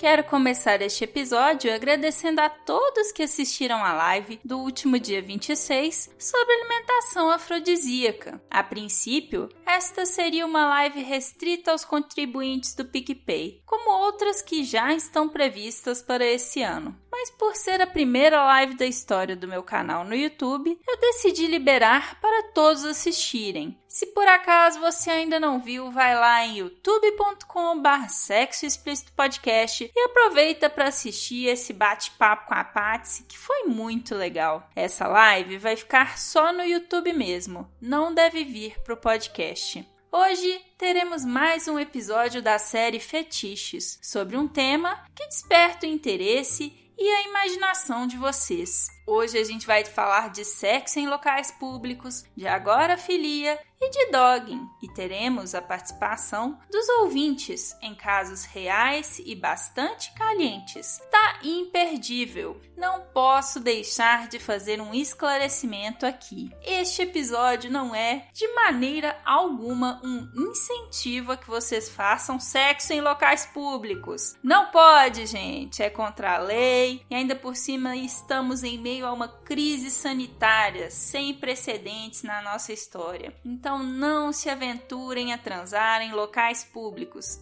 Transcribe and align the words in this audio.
Quero 0.00 0.24
começar 0.24 0.80
este 0.80 1.04
episódio 1.04 1.70
agradecendo 1.74 2.40
a 2.40 2.48
todos 2.48 3.12
que 3.12 3.22
assistiram 3.22 3.84
a 3.84 3.92
live 3.92 4.40
do 4.42 4.56
último 4.56 4.98
dia 4.98 5.20
26 5.20 6.16
sobre 6.18 6.54
alimentação 6.54 7.28
afrodisíaca. 7.28 8.42
A 8.50 8.62
princípio, 8.62 9.50
esta 9.66 10.06
seria 10.06 10.46
uma 10.46 10.66
live 10.70 11.02
restrita 11.02 11.70
aos 11.70 11.84
contribuintes 11.84 12.74
do 12.74 12.86
PicPay, 12.86 13.62
como 13.66 13.90
outras 13.90 14.40
que 14.40 14.64
já 14.64 14.90
estão 14.94 15.28
previstas 15.28 16.00
para 16.00 16.24
esse 16.24 16.62
ano. 16.62 16.98
Mas 17.12 17.30
por 17.32 17.54
ser 17.54 17.82
a 17.82 17.86
primeira 17.86 18.42
live 18.42 18.76
da 18.76 18.86
história 18.86 19.36
do 19.36 19.46
meu 19.46 19.62
canal 19.62 20.02
no 20.02 20.14
YouTube, 20.14 20.78
eu 20.88 20.96
decidi 20.98 21.46
liberar 21.46 22.18
para 22.22 22.44
todos 22.54 22.86
assistirem. 22.86 23.78
Se 23.90 24.06
por 24.06 24.28
acaso 24.28 24.78
você 24.78 25.10
ainda 25.10 25.40
não 25.40 25.58
viu, 25.58 25.90
vai 25.90 26.14
lá 26.14 26.46
em 26.46 26.58
youtube.com.br 26.58 28.08
sexo 28.08 28.64
explícito 28.64 29.12
podcast 29.14 29.90
e 29.92 30.00
aproveita 30.02 30.70
para 30.70 30.86
assistir 30.86 31.46
esse 31.46 31.72
bate-papo 31.72 32.46
com 32.46 32.54
a 32.54 32.62
Patsy, 32.62 33.24
que 33.24 33.36
foi 33.36 33.64
muito 33.64 34.14
legal. 34.14 34.70
Essa 34.76 35.08
live 35.08 35.58
vai 35.58 35.74
ficar 35.74 36.18
só 36.18 36.52
no 36.52 36.62
YouTube 36.62 37.12
mesmo, 37.12 37.68
não 37.80 38.14
deve 38.14 38.44
vir 38.44 38.80
para 38.84 38.94
o 38.94 38.96
podcast. 38.96 39.84
Hoje 40.12 40.64
teremos 40.78 41.24
mais 41.24 41.66
um 41.66 41.76
episódio 41.76 42.40
da 42.40 42.60
série 42.60 43.00
Fetiches, 43.00 43.98
sobre 44.00 44.36
um 44.36 44.46
tema 44.46 45.04
que 45.16 45.26
desperta 45.26 45.84
o 45.84 45.90
interesse 45.90 46.72
e 47.00 47.08
a 47.08 47.22
imaginação 47.22 48.06
de 48.06 48.18
vocês. 48.18 48.88
Hoje 49.06 49.38
a 49.38 49.42
gente 49.42 49.66
vai 49.66 49.84
falar 49.84 50.30
de 50.30 50.44
sexo 50.44 51.00
em 51.00 51.08
locais 51.08 51.50
públicos, 51.50 52.24
de 52.36 52.46
agorafilia 52.46 53.58
e 53.80 53.88
de 53.88 54.10
dogging, 54.12 54.68
e 54.82 54.88
teremos 54.92 55.54
a 55.54 55.62
participação 55.62 56.58
dos 56.70 56.86
ouvintes 57.00 57.74
em 57.80 57.94
casos 57.94 58.44
reais 58.44 59.18
e 59.24 59.34
bastante 59.34 60.12
calientes. 60.12 61.00
Tá 61.10 61.40
imperdível. 61.42 62.60
Não 62.76 63.00
posso 63.00 63.58
deixar 63.58 64.28
de 64.28 64.38
fazer 64.38 64.80
um 64.82 64.92
esclarecimento 64.94 66.04
aqui. 66.04 66.50
Este 66.62 67.02
episódio 67.02 67.70
não 67.70 67.94
é 67.94 68.28
de 68.34 68.46
maneira 68.54 69.18
alguma 69.24 69.98
um 70.04 70.30
incentivo 70.36 71.32
a 71.32 71.36
que 71.36 71.48
vocês 71.48 71.88
façam 71.88 72.38
sexo 72.38 72.92
em 72.92 73.00
locais 73.00 73.46
públicos. 73.46 74.36
Não 74.42 74.70
pode, 74.70 75.24
gente, 75.24 75.82
é 75.82 75.88
contra 75.88 76.34
a 76.34 76.38
lei 76.38 76.89
e 77.10 77.14
ainda 77.14 77.36
por 77.36 77.54
cima 77.56 77.96
estamos 77.96 78.62
em 78.62 78.78
meio 78.78 79.06
a 79.06 79.12
uma 79.12 79.28
crise 79.28 79.90
sanitária 79.90 80.90
sem 80.90 81.34
precedentes 81.34 82.22
na 82.22 82.42
nossa 82.42 82.72
história. 82.72 83.34
Então 83.44 83.82
não 83.82 84.32
se 84.32 84.48
aventurem 84.48 85.32
a 85.32 85.38
transar 85.38 86.02
em 86.02 86.12
locais 86.12 86.64
públicos, 86.64 87.40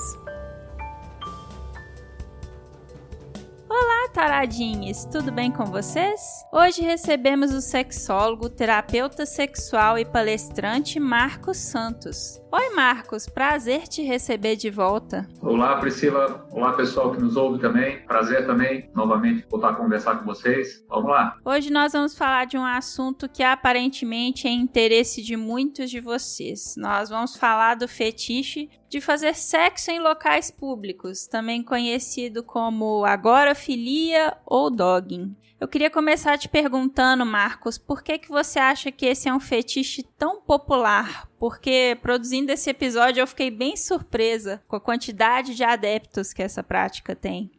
Olá, 3.73 4.09
taradinhas! 4.13 5.05
Tudo 5.05 5.31
bem 5.31 5.53
com 5.53 5.65
vocês? 5.65 6.45
Hoje 6.53 6.83
recebemos 6.83 7.55
o 7.55 7.61
sexólogo, 7.61 8.51
terapeuta 8.51 9.25
sexual 9.25 9.97
e 9.97 10.05
palestrante 10.05 10.99
Marcos 10.99 11.59
Santos. 11.59 12.41
Oi, 12.53 12.71
Marcos, 12.75 13.29
prazer 13.29 13.87
te 13.87 14.03
receber 14.03 14.57
de 14.57 14.71
volta. 14.71 15.29
Olá, 15.41 15.77
Priscila. 15.77 16.49
Olá, 16.51 16.73
pessoal 16.73 17.13
que 17.13 17.23
nos 17.23 17.37
ouve 17.37 17.61
também. 17.61 18.05
Prazer 18.07 18.45
também, 18.45 18.91
novamente, 18.93 19.47
voltar 19.49 19.71
a 19.71 19.75
conversar 19.75 20.17
com 20.17 20.25
vocês. 20.25 20.85
Vamos 20.89 21.09
lá. 21.09 21.37
Hoje 21.45 21.71
nós 21.71 21.93
vamos 21.93 22.19
falar 22.19 22.47
de 22.47 22.59
um 22.59 22.65
assunto 22.65 23.29
que 23.29 23.45
aparentemente 23.45 24.49
é 24.49 24.51
interesse 24.51 25.23
de 25.23 25.37
muitos 25.37 25.89
de 25.93 26.01
vocês. 26.01 26.75
Nós 26.77 27.09
vamos 27.09 27.37
falar 27.37 27.77
do 27.77 27.87
fetiche 27.87 28.69
de 28.89 29.01
fazer 29.01 29.37
sexo 29.37 29.93
em 29.93 30.01
locais 30.01 30.51
públicos, 30.51 31.29
também 31.29 31.63
conhecido 31.63 32.43
como 32.43 33.05
agorafilia 33.61 34.37
ou 34.47 34.71
dogging. 34.71 35.37
Eu 35.61 35.69
queria 35.69 35.91
começar 35.91 36.39
te 36.39 36.49
perguntando, 36.49 37.27
Marcos, 37.27 37.77
por 37.77 38.03
que, 38.03 38.19
que 38.19 38.31
você 38.31 38.59
acha 38.59 38.91
que 38.91 39.05
esse 39.05 39.29
é 39.29 39.35
um 39.35 39.39
fetiche 39.39 40.03
tão 40.19 40.41
popular? 40.41 41.29
Porque 41.39 41.99
produzindo 42.01 42.51
esse 42.51 42.71
episódio 42.71 43.21
eu 43.21 43.27
fiquei 43.27 43.51
bem 43.51 43.77
surpresa 43.77 44.63
com 44.67 44.77
a 44.77 44.81
quantidade 44.81 45.55
de 45.55 45.63
adeptos 45.63 46.33
que 46.33 46.43
essa 46.43 46.63
prática 46.63 47.15
tem. 47.15 47.51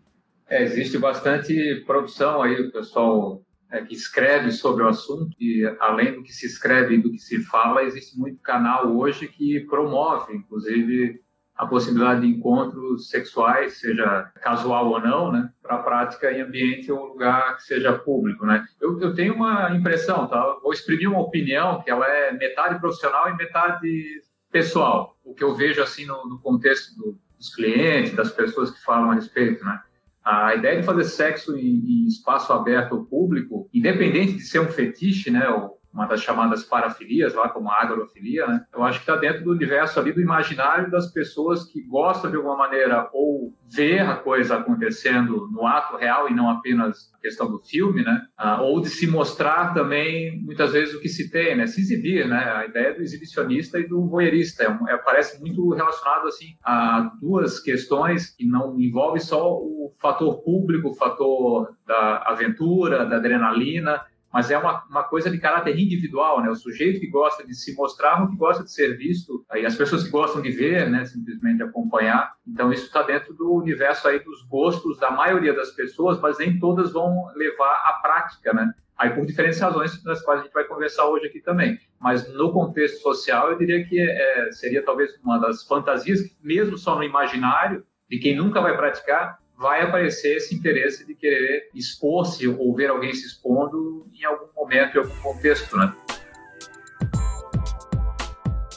É, 0.50 0.64
existe 0.64 0.98
bastante 0.98 1.84
produção 1.86 2.42
aí, 2.42 2.60
o 2.60 2.72
pessoal 2.72 3.42
é, 3.72 3.82
que 3.84 3.94
escreve 3.94 4.52
sobre 4.52 4.84
o 4.84 4.88
assunto, 4.88 5.30
e 5.40 5.64
além 5.80 6.14
do 6.14 6.24
que 6.24 6.34
se 6.34 6.48
escreve 6.48 6.96
e 6.96 7.02
do 7.02 7.12
que 7.12 7.20
se 7.20 7.40
fala, 7.44 7.84
existe 7.84 8.18
muito 8.18 8.42
canal 8.42 8.98
hoje 8.98 9.28
que 9.28 9.62
promove, 9.70 10.36
inclusive, 10.36 11.22
a 11.62 11.68
possibilidade 11.68 12.22
de 12.22 12.28
encontros 12.28 13.08
sexuais, 13.08 13.74
seja 13.74 14.32
casual 14.42 14.90
ou 14.90 15.00
não, 15.00 15.32
né, 15.32 15.48
para 15.62 15.78
prática 15.78 16.32
em 16.32 16.42
ambiente 16.42 16.92
ou 16.92 17.06
lugar 17.06 17.56
que 17.56 17.62
seja 17.62 17.94
público, 17.94 18.48
né. 18.48 18.66
Eu, 18.82 19.00
eu, 19.00 19.14
tenho 19.14 19.36
uma 19.36 19.70
impressão, 19.70 20.26
tá? 20.28 20.58
Vou 20.64 20.74
exprimir 20.74 21.08
uma 21.08 21.22
opinião 21.22 21.80
que 21.84 21.92
ela 21.92 22.08
é 22.08 22.32
metade 22.32 22.80
profissional 22.80 23.30
e 23.30 23.38
metade 23.38 24.24
pessoal. 24.52 25.16
O 25.24 25.36
que 25.36 25.44
eu 25.44 25.54
vejo 25.54 25.84
assim 25.84 26.04
no, 26.04 26.28
no 26.28 26.40
contexto 26.40 26.96
do, 26.96 27.16
dos 27.38 27.54
clientes, 27.54 28.16
das 28.16 28.32
pessoas 28.32 28.72
que 28.72 28.84
falam 28.84 29.12
a 29.12 29.14
respeito, 29.14 29.64
né. 29.64 29.80
A 30.26 30.56
ideia 30.56 30.80
de 30.80 30.86
fazer 30.86 31.04
sexo 31.04 31.56
em, 31.56 31.62
em 31.62 32.08
espaço 32.08 32.52
aberto 32.52 32.94
ou 32.94 33.06
público, 33.06 33.70
independente 33.72 34.34
de 34.34 34.42
ser 34.42 34.62
um 34.62 34.68
fetiche, 34.68 35.30
né, 35.30 35.48
ou 35.48 35.80
uma 35.94 36.06
das 36.06 36.22
chamadas 36.22 36.64
parafilias, 36.64 37.34
lá 37.34 37.50
como 37.50 37.70
a 37.70 37.82
agrofilia, 37.82 38.48
né? 38.48 38.66
Eu 38.74 38.84
acho 38.84 39.00
que 39.00 39.10
está 39.10 39.16
dentro 39.16 39.44
do 39.44 39.52
universo 39.52 40.00
ali 40.00 40.14
do 40.14 40.22
imaginário 40.22 40.90
das 40.90 41.12
pessoas 41.12 41.66
que 41.66 41.82
gostam 41.82 42.32
de 42.32 42.38
alguma 42.38 42.56
maneira 42.56 43.10
ou 43.14 43.54
ver 43.74 44.02
a 44.02 44.16
coisa 44.16 44.58
acontecendo 44.58 45.50
no 45.52 45.66
ato 45.66 45.98
real 45.98 46.30
e 46.30 46.34
não 46.34 46.50
apenas 46.50 47.12
a 47.14 47.20
questão 47.20 47.50
do 47.50 47.60
filme, 47.60 48.04
né? 48.04 48.22
Ah, 48.38 48.62
ou 48.62 48.82
de 48.82 48.90
se 48.90 49.08
mostrar 49.08 49.74
também 49.74 50.42
muitas 50.42 50.72
vezes 50.72 50.96
o 50.96 51.00
que 51.00 51.10
se 51.10 51.30
tem, 51.30 51.56
né? 51.56 51.68
Se 51.68 51.82
exibir, 51.82 52.28
né? 52.28 52.38
A 52.38 52.66
ideia 52.66 52.94
do 52.94 53.02
exibicionista 53.02 53.80
e 53.80 53.88
do 53.88 54.08
voyeurista 54.08 54.64
é, 54.64 54.94
é, 54.94 54.98
parece 54.98 55.40
muito 55.40 55.70
relacionado 55.74 56.28
assim 56.28 56.56
a 56.64 57.12
duas 57.22 57.60
questões 57.60 58.36
que 58.36 58.46
não 58.46 58.80
envolve 58.80 59.20
só 59.20 59.54
o 59.54 59.92
fator 60.02 60.42
público, 60.44 60.90
o 60.90 60.96
fator 60.96 61.76
da 61.86 62.24
aventura, 62.28 63.06
da 63.06 63.18
adrenalina, 63.18 64.02
mas 64.32 64.50
é 64.50 64.58
uma, 64.58 64.84
uma 64.90 65.04
coisa 65.04 65.30
de 65.30 65.38
caráter 65.38 65.78
individual, 65.78 66.42
né? 66.42 66.50
O 66.50 66.56
sujeito 66.56 67.00
que 67.00 67.08
gosta 67.08 67.46
de 67.46 67.54
se 67.54 67.76
mostrar, 67.76 68.24
o 68.24 68.30
que 68.30 68.38
gosta 68.38 68.64
de 68.64 68.72
ser 68.72 68.98
visto, 68.98 69.46
aí 69.50 69.66
as 69.66 69.76
pessoas 69.76 70.04
que 70.04 70.10
gostam 70.10 70.42
de 70.42 70.52
ver, 70.52 70.90
né? 70.90 71.06
Simplesmente 71.06 71.62
acompanhar. 71.64 72.34
Então 72.48 72.72
isso 72.72 72.86
está 72.86 73.02
dentro 73.02 73.34
do 73.34 73.54
universo 73.54 74.08
aí 74.08 74.20
dos 74.20 74.42
gostos 74.44 74.98
da 74.98 75.12
maioria 75.12 75.54
das 75.54 75.72
pessoas, 75.72 76.20
mas 76.20 76.38
nem 76.38 76.60
todas 76.60 76.92
vão 76.92 77.28
levar 77.36 77.74
à 77.86 78.00
prática, 78.02 78.54
né? 78.54 78.74
Aí 78.98 79.10
por 79.10 79.26
diferentes 79.26 79.60
razões 79.60 80.02
das 80.04 80.22
quais 80.22 80.42
a 80.42 80.44
gente 80.44 80.54
vai 80.54 80.64
conversar 80.64 81.08
hoje 81.08 81.26
aqui 81.26 81.42
também. 81.42 81.80
Mas 82.00 82.32
no 82.34 82.54
contexto 82.54 83.02
social, 83.02 83.52
eu 83.52 83.58
diria 83.58 83.84
que 83.84 84.00
é, 84.00 84.52
seria 84.52 84.84
talvez 84.86 85.20
uma 85.24 85.40
das 85.40 85.64
fantasias, 85.64 86.20
mesmo 86.42 86.78
só 86.78 86.96
no 86.96 87.04
imaginário, 87.04 87.84
de 88.08 88.20
quem 88.20 88.36
nunca 88.36 88.62
vai 88.62 88.78
praticar, 88.78 89.40
vai 89.62 89.84
aparecer 89.84 90.38
esse 90.38 90.56
interesse 90.56 91.06
de 91.06 91.14
querer 91.14 91.70
expor-se 91.76 92.48
ou 92.48 92.76
ver 92.76 92.90
alguém 92.90 93.14
se 93.14 93.28
expondo 93.28 94.08
em 94.12 94.26
algum 94.26 94.48
momento, 94.56 94.98
em 94.98 95.02
algum 95.02 95.16
contexto, 95.22 95.78
né? 95.78 95.94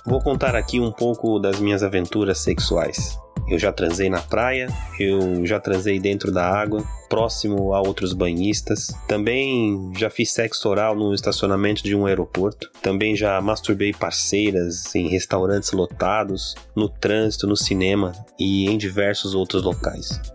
Vou 0.05 0.21
contar 0.21 0.55
aqui 0.55 0.79
um 0.79 0.93
pouco 0.93 1.39
das 1.39 1.59
minhas 1.59 1.83
aventuras 1.83 2.39
sexuais. 2.39 3.19
Eu 3.49 3.59
já 3.59 3.73
transei 3.73 4.11
na 4.11 4.21
praia, 4.21 4.69
eu 5.01 5.45
já 5.47 5.59
transei 5.59 5.99
dentro 5.99 6.31
da 6.31 6.47
água, 6.47 6.85
próximo 7.09 7.75
a 7.75 7.81
outros 7.81 8.13
banhistas. 8.13 8.89
Também 9.09 9.91
já 9.97 10.11
fiz 10.11 10.33
sexo 10.33 10.69
oral 10.69 10.95
no 10.95 11.15
estacionamento 11.15 11.83
de 11.83 11.95
um 11.95 12.05
aeroporto. 12.05 12.71
Também 12.83 13.17
já 13.17 13.41
masturbei 13.41 13.93
parceiras 13.93 14.95
em 14.95 15.09
restaurantes 15.09 15.73
lotados, 15.73 16.55
no 16.77 16.89
trânsito, 16.89 17.47
no 17.47 17.57
cinema 17.57 18.13
e 18.39 18.67
em 18.67 18.77
diversos 18.77 19.35
outros 19.35 19.63
locais. 19.63 20.34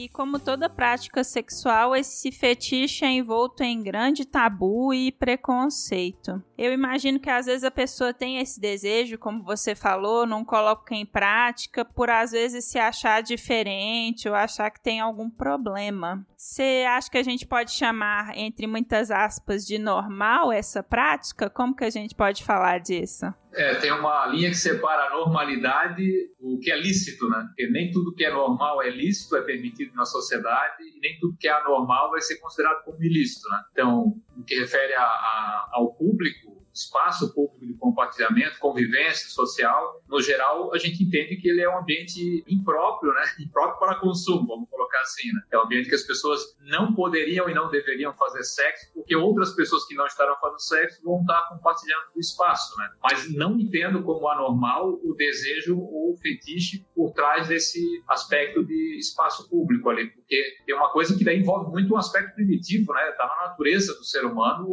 E 0.00 0.08
como 0.08 0.38
toda 0.38 0.70
prática 0.70 1.24
sexual, 1.24 1.96
esse 1.96 2.30
fetiche 2.30 3.04
é 3.04 3.10
envolto 3.10 3.64
em 3.64 3.82
grande 3.82 4.24
tabu 4.24 4.94
e 4.94 5.10
preconceito. 5.10 6.40
Eu 6.58 6.72
imagino 6.72 7.20
que 7.20 7.30
às 7.30 7.46
vezes 7.46 7.62
a 7.62 7.70
pessoa 7.70 8.12
tem 8.12 8.40
esse 8.40 8.60
desejo, 8.60 9.16
como 9.16 9.44
você 9.44 9.76
falou, 9.76 10.26
não 10.26 10.44
coloca 10.44 10.92
em 10.92 11.06
prática, 11.06 11.84
por 11.84 12.10
às 12.10 12.32
vezes 12.32 12.64
se 12.64 12.80
achar 12.80 13.22
diferente 13.22 14.28
ou 14.28 14.34
achar 14.34 14.68
que 14.68 14.82
tem 14.82 14.98
algum 14.98 15.30
problema. 15.30 16.26
Você 16.36 16.84
acha 16.88 17.08
que 17.08 17.16
a 17.16 17.22
gente 17.22 17.46
pode 17.46 17.70
chamar, 17.70 18.36
entre 18.36 18.66
muitas 18.66 19.12
aspas, 19.12 19.64
de 19.64 19.78
normal 19.78 20.50
essa 20.50 20.82
prática? 20.82 21.48
Como 21.48 21.76
que 21.76 21.84
a 21.84 21.90
gente 21.90 22.12
pode 22.12 22.42
falar 22.42 22.78
disso? 22.78 23.26
É, 23.54 23.76
tem 23.76 23.92
uma 23.92 24.26
linha 24.26 24.50
que 24.50 24.56
separa 24.56 25.06
a 25.06 25.10
normalidade 25.10 26.04
do 26.40 26.58
que 26.60 26.70
é 26.70 26.78
lícito, 26.78 27.28
né? 27.28 27.44
Porque 27.46 27.68
nem 27.70 27.90
tudo 27.90 28.14
que 28.14 28.24
é 28.24 28.30
normal 28.30 28.82
é 28.82 28.90
lícito, 28.90 29.36
é 29.36 29.42
permitido 29.42 29.94
na 29.94 30.04
sociedade, 30.04 30.82
e 30.82 31.00
nem 31.00 31.18
tudo 31.18 31.36
que 31.38 31.48
é 31.48 31.52
anormal 31.52 32.10
vai 32.10 32.20
ser 32.20 32.36
considerado 32.40 32.84
como 32.84 33.02
ilícito, 33.02 33.48
né? 33.48 33.62
Então, 33.72 34.14
que 34.46 34.58
refere 34.60 34.94
a, 34.94 35.02
a, 35.02 35.68
ao 35.72 35.94
público, 35.94 36.57
espaço 36.78 37.34
público 37.34 37.66
de 37.66 37.74
compartilhamento, 37.74 38.58
convivência 38.58 39.28
social, 39.28 40.02
no 40.08 40.20
geral, 40.20 40.72
a 40.72 40.78
gente 40.78 41.02
entende 41.02 41.36
que 41.36 41.48
ele 41.48 41.60
é 41.60 41.68
um 41.68 41.78
ambiente 41.78 42.44
impróprio, 42.48 43.12
né? 43.12 43.22
Impróprio 43.40 43.78
para 43.78 44.00
consumo, 44.00 44.46
vamos 44.46 44.68
colocar 44.70 45.00
assim, 45.00 45.32
né? 45.32 45.40
É 45.50 45.58
um 45.58 45.62
ambiente 45.62 45.88
que 45.88 45.94
as 45.94 46.02
pessoas 46.02 46.40
não 46.60 46.94
poderiam 46.94 47.48
e 47.48 47.54
não 47.54 47.68
deveriam 47.68 48.14
fazer 48.14 48.42
sexo, 48.44 48.92
porque 48.94 49.16
outras 49.16 49.54
pessoas 49.54 49.84
que 49.86 49.94
não 49.94 50.06
estarão 50.06 50.36
fazendo 50.40 50.60
sexo 50.60 51.02
vão 51.02 51.20
estar 51.20 51.48
compartilhando 51.48 52.04
o 52.14 52.20
espaço, 52.20 52.76
né? 52.78 52.90
Mas 53.02 53.32
não 53.34 53.58
entendo 53.58 54.02
como 54.02 54.28
anormal 54.28 55.00
o 55.02 55.14
desejo 55.14 55.78
ou 55.78 56.12
o 56.12 56.16
fetiche 56.16 56.86
por 56.94 57.12
trás 57.12 57.48
desse 57.48 57.80
aspecto 58.08 58.64
de 58.64 58.98
espaço 58.98 59.48
público 59.48 59.88
ali, 59.90 60.10
porque 60.10 60.56
tem 60.64 60.74
uma 60.74 60.90
coisa 60.90 61.16
que 61.16 61.24
daí 61.24 61.38
envolve 61.38 61.70
muito 61.70 61.92
um 61.92 61.96
aspecto 61.96 62.34
primitivo, 62.34 62.92
né? 62.92 63.12
Tá 63.12 63.26
na 63.26 63.48
natureza 63.48 63.94
do 63.94 64.04
ser 64.04 64.24
humano 64.24 64.68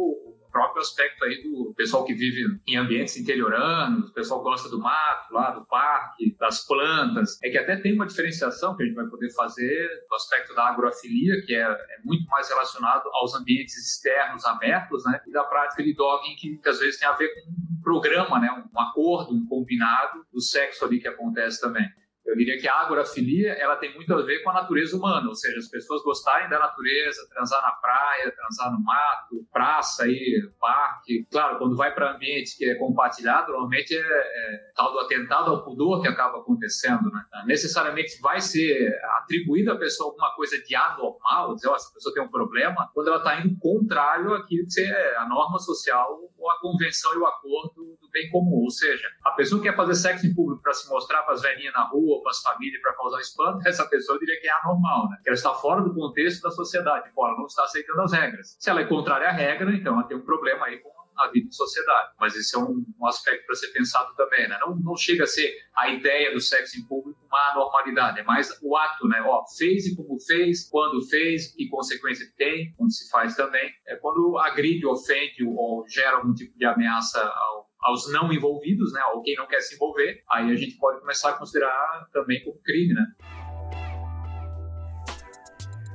próprio 0.56 0.80
aspecto 0.80 1.22
aí 1.22 1.42
do 1.42 1.74
pessoal 1.76 2.02
que 2.02 2.14
vive 2.14 2.58
em 2.66 2.78
ambientes 2.78 3.14
interioranos, 3.18 4.08
o 4.08 4.14
pessoal 4.14 4.42
gosta 4.42 4.70
do 4.70 4.78
mato, 4.78 5.34
lá 5.34 5.50
do 5.50 5.66
parque, 5.66 6.34
das 6.38 6.66
plantas. 6.66 7.38
É 7.42 7.50
que 7.50 7.58
até 7.58 7.76
tem 7.76 7.92
uma 7.92 8.06
diferenciação 8.06 8.74
que 8.74 8.82
a 8.82 8.86
gente 8.86 8.94
vai 8.94 9.06
poder 9.06 9.28
fazer 9.34 9.86
do 10.08 10.14
aspecto 10.14 10.54
da 10.54 10.68
agrofilia, 10.68 11.42
que 11.44 11.54
é, 11.54 11.60
é 11.60 11.98
muito 12.02 12.26
mais 12.28 12.48
relacionado 12.48 13.06
aos 13.12 13.34
ambientes 13.34 13.76
externos 13.76 14.46
abertos, 14.46 15.04
né? 15.04 15.20
E 15.26 15.30
da 15.30 15.44
prática 15.44 15.82
de 15.82 15.92
dogging, 15.92 16.36
que 16.36 16.58
às 16.66 16.78
vezes 16.78 16.98
tem 16.98 17.06
a 17.06 17.12
ver 17.12 17.28
com 17.34 17.50
um 17.50 17.82
programa, 17.82 18.40
né? 18.40 18.50
Um 18.74 18.80
acordo, 18.80 19.34
um 19.34 19.46
combinado 19.46 20.24
do 20.32 20.40
sexo 20.40 20.86
ali 20.86 20.98
que 20.98 21.08
acontece 21.08 21.60
também. 21.60 21.86
Eu 22.26 22.36
diria 22.36 22.58
que 22.58 22.68
a 22.68 22.80
agrofilia 22.80 23.52
ela 23.52 23.76
tem 23.76 23.94
muito 23.94 24.12
a 24.12 24.22
ver 24.22 24.42
com 24.42 24.50
a 24.50 24.54
natureza 24.54 24.96
humana, 24.96 25.28
ou 25.28 25.34
seja, 25.34 25.58
as 25.58 25.68
pessoas 25.68 26.02
gostarem 26.02 26.48
da 26.48 26.58
natureza, 26.58 27.26
transar 27.30 27.62
na 27.62 27.72
praia, 27.72 28.32
transar 28.32 28.72
no 28.72 28.82
mato, 28.82 29.46
praça, 29.52 30.04
aí, 30.04 30.42
parque. 30.60 31.26
Claro, 31.30 31.58
quando 31.58 31.76
vai 31.76 31.94
para 31.94 32.14
ambiente 32.14 32.56
que 32.56 32.64
é 32.64 32.74
compartilhado, 32.74 33.52
normalmente 33.52 33.94
é, 33.94 34.00
é, 34.00 34.72
tal 34.74 34.92
do 34.92 35.00
atentado 35.00 35.50
ao 35.50 35.64
pudor 35.64 36.02
que 36.02 36.08
acaba 36.08 36.38
acontecendo. 36.38 37.10
Né? 37.10 37.24
Necessariamente 37.46 38.20
vai 38.20 38.40
ser 38.40 38.98
atribuído 39.18 39.72
à 39.72 39.76
pessoa 39.76 40.10
alguma 40.10 40.34
coisa 40.34 40.58
de 40.58 40.74
anormal, 40.74 41.54
dizer, 41.54 41.68
oh, 41.68 41.74
essa 41.74 41.92
pessoa 41.92 42.14
tem 42.14 42.22
um 42.22 42.30
problema, 42.30 42.90
quando 42.92 43.08
ela 43.08 43.18
está 43.18 43.40
indo 43.40 43.56
contrário 43.58 44.34
àquilo 44.34 44.66
que 44.66 44.80
é 44.80 45.16
a 45.16 45.28
norma 45.28 45.58
social 45.58 46.18
ou 46.36 46.50
a 46.50 46.60
convenção 46.60 47.14
e 47.14 47.18
o 47.18 47.26
acordo 47.26 47.96
do 48.00 48.08
bem 48.10 48.30
comum. 48.30 48.62
Ou 48.62 48.70
seja, 48.70 49.06
a 49.24 49.32
pessoa 49.32 49.60
que 49.60 49.68
quer 49.68 49.76
fazer 49.76 49.94
sexo 49.94 50.26
em 50.26 50.34
público 50.34 50.62
para 50.62 50.72
se 50.72 50.88
mostrar 50.88 51.22
para 51.22 51.34
as 51.34 51.42
velhinhas 51.42 51.74
na 51.74 51.84
rua, 51.84 52.15
ou 52.16 52.22
para 52.22 52.30
as 52.30 52.40
famílias 52.40 52.80
para 52.82 52.94
causar 52.94 53.20
espanto, 53.20 53.60
essa 53.68 53.86
pessoa 53.88 54.18
diria 54.18 54.40
que 54.40 54.48
é 54.48 54.52
anormal, 54.62 55.08
né? 55.10 55.18
Que 55.22 55.28
ela 55.28 55.36
está 55.36 55.52
fora 55.54 55.82
do 55.82 55.94
contexto 55.94 56.42
da 56.42 56.50
sociedade, 56.50 57.10
fora, 57.12 57.36
não 57.36 57.46
está 57.46 57.64
aceitando 57.64 58.00
as 58.02 58.12
regras. 58.12 58.56
Se 58.58 58.70
ela 58.70 58.80
é 58.80 58.84
contrária 58.84 59.28
à 59.28 59.32
regra, 59.32 59.70
então 59.74 59.94
ela 59.94 60.04
tem 60.04 60.16
um 60.16 60.24
problema 60.24 60.66
aí 60.66 60.78
com 60.78 60.90
a 61.16 61.28
vida 61.28 61.48
em 61.48 61.52
sociedade. 61.52 62.10
Mas 62.20 62.34
esse 62.36 62.54
é 62.54 62.58
um, 62.58 62.84
um 63.00 63.06
aspecto 63.06 63.46
para 63.46 63.54
ser 63.54 63.68
pensado 63.68 64.14
também, 64.14 64.48
né? 64.48 64.58
Não, 64.60 64.76
não 64.76 64.96
chega 64.96 65.24
a 65.24 65.26
ser 65.26 65.54
a 65.76 65.88
ideia 65.88 66.32
do 66.32 66.40
sexo 66.40 66.78
em 66.78 66.86
público 66.86 67.18
uma 67.26 67.50
anormalidade, 67.52 68.20
é 68.20 68.22
mais 68.22 68.50
o 68.62 68.76
ato, 68.76 69.06
né? 69.08 69.20
Ó, 69.22 69.44
fez 69.56 69.86
e 69.86 69.96
como 69.96 70.18
fez, 70.20 70.68
quando 70.68 71.00
fez, 71.08 71.54
que 71.54 71.68
consequência 71.68 72.26
tem, 72.36 72.72
quando 72.76 72.92
se 72.92 73.08
faz 73.10 73.34
também. 73.34 73.70
É 73.86 73.96
quando 73.96 74.38
agride, 74.38 74.86
ofende 74.86 75.44
ou 75.44 75.86
gera 75.88 76.16
algum 76.16 76.32
tipo 76.34 76.56
de 76.56 76.64
ameaça 76.64 77.20
ao 77.20 77.65
aos 77.86 78.12
não 78.12 78.32
envolvidos, 78.32 78.92
né, 78.92 79.00
ou 79.14 79.22
quem 79.22 79.36
não 79.36 79.46
quer 79.46 79.60
se 79.60 79.76
envolver, 79.76 80.22
aí 80.28 80.50
a 80.50 80.56
gente 80.56 80.76
pode 80.76 81.00
começar 81.00 81.30
a 81.30 81.32
considerar 81.34 82.08
também 82.12 82.42
como 82.44 82.58
crime, 82.58 82.92
né? 82.92 83.06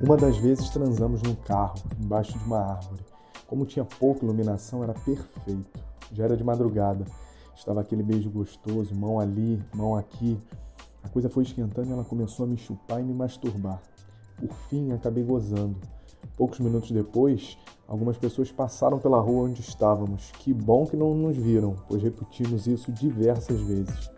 Uma 0.00 0.16
das 0.16 0.38
vezes 0.38 0.70
transamos 0.70 1.20
num 1.22 1.34
carro, 1.34 1.74
embaixo 2.02 2.36
de 2.38 2.44
uma 2.44 2.76
árvore. 2.76 3.04
Como 3.46 3.66
tinha 3.66 3.84
pouca 3.84 4.24
iluminação, 4.24 4.82
era 4.82 4.94
perfeito. 4.94 5.78
Já 6.10 6.24
era 6.24 6.36
de 6.36 6.42
madrugada. 6.42 7.04
Estava 7.54 7.82
aquele 7.82 8.02
beijo 8.02 8.30
gostoso, 8.30 8.94
mão 8.94 9.20
ali, 9.20 9.62
mão 9.74 9.94
aqui. 9.94 10.40
A 11.04 11.08
coisa 11.08 11.28
foi 11.28 11.44
esquentando 11.44 11.90
e 11.90 11.92
ela 11.92 12.04
começou 12.04 12.46
a 12.46 12.48
me 12.48 12.56
chupar 12.56 13.00
e 13.00 13.04
me 13.04 13.12
masturbar. 13.12 13.80
Por 14.38 14.52
fim, 14.68 14.92
acabei 14.92 15.22
gozando. 15.22 15.76
Poucos 16.36 16.58
minutos 16.60 16.90
depois, 16.90 17.56
algumas 17.86 18.16
pessoas 18.16 18.50
passaram 18.50 18.98
pela 18.98 19.20
rua 19.20 19.44
onde 19.44 19.60
estávamos. 19.60 20.32
Que 20.38 20.52
bom 20.52 20.86
que 20.86 20.96
não 20.96 21.14
nos 21.14 21.36
viram, 21.36 21.76
pois 21.88 22.02
repetimos 22.02 22.66
isso 22.66 22.90
diversas 22.90 23.60
vezes. 23.60 24.10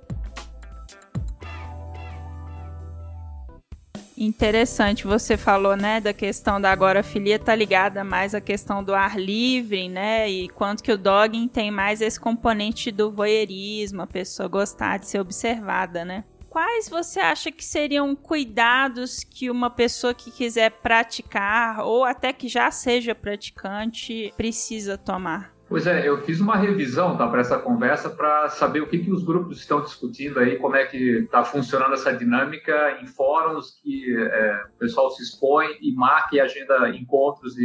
Interessante, 4.16 5.06
você 5.06 5.36
falou, 5.36 5.76
né, 5.76 6.00
da 6.00 6.12
questão 6.12 6.60
da 6.60 6.70
agorafilia 6.70 7.36
tá 7.36 7.52
ligada 7.52 8.04
mais 8.04 8.32
à 8.32 8.40
questão 8.40 8.82
do 8.82 8.94
ar 8.94 9.18
livre, 9.18 9.88
né, 9.88 10.30
e 10.30 10.48
quanto 10.48 10.84
que 10.84 10.92
o 10.92 10.96
dogging 10.96 11.48
tem 11.48 11.70
mais 11.70 12.00
esse 12.00 12.18
componente 12.18 12.92
do 12.92 13.10
voyeurismo, 13.10 14.02
a 14.02 14.06
pessoa 14.06 14.48
gostar 14.48 14.98
de 14.98 15.08
ser 15.08 15.18
observada, 15.18 16.04
né? 16.04 16.24
Quais 16.54 16.88
você 16.88 17.18
acha 17.18 17.50
que 17.50 17.64
seriam 17.64 18.14
cuidados 18.14 19.24
que 19.24 19.50
uma 19.50 19.68
pessoa 19.68 20.14
que 20.14 20.30
quiser 20.30 20.70
praticar 20.70 21.80
ou 21.80 22.04
até 22.04 22.32
que 22.32 22.46
já 22.46 22.70
seja 22.70 23.12
praticante 23.12 24.32
precisa 24.36 24.96
tomar? 24.96 25.52
Pois 25.68 25.84
é, 25.84 26.08
eu 26.08 26.18
fiz 26.18 26.38
uma 26.38 26.54
revisão 26.54 27.16
tá, 27.16 27.26
para 27.26 27.40
essa 27.40 27.58
conversa 27.58 28.08
para 28.08 28.48
saber 28.50 28.80
o 28.82 28.86
que, 28.86 29.00
que 29.00 29.10
os 29.10 29.24
grupos 29.24 29.58
estão 29.58 29.80
discutindo 29.80 30.38
aí, 30.38 30.56
como 30.56 30.76
é 30.76 30.86
que 30.86 31.24
está 31.24 31.42
funcionando 31.42 31.94
essa 31.94 32.12
dinâmica 32.12 33.00
em 33.02 33.06
fóruns 33.06 33.72
que 33.82 34.16
é, 34.16 34.64
o 34.76 34.78
pessoal 34.78 35.10
se 35.10 35.24
expõe 35.24 35.76
e 35.80 35.92
marca 35.92 36.36
e 36.36 36.40
agenda 36.40 36.88
encontros 36.90 37.58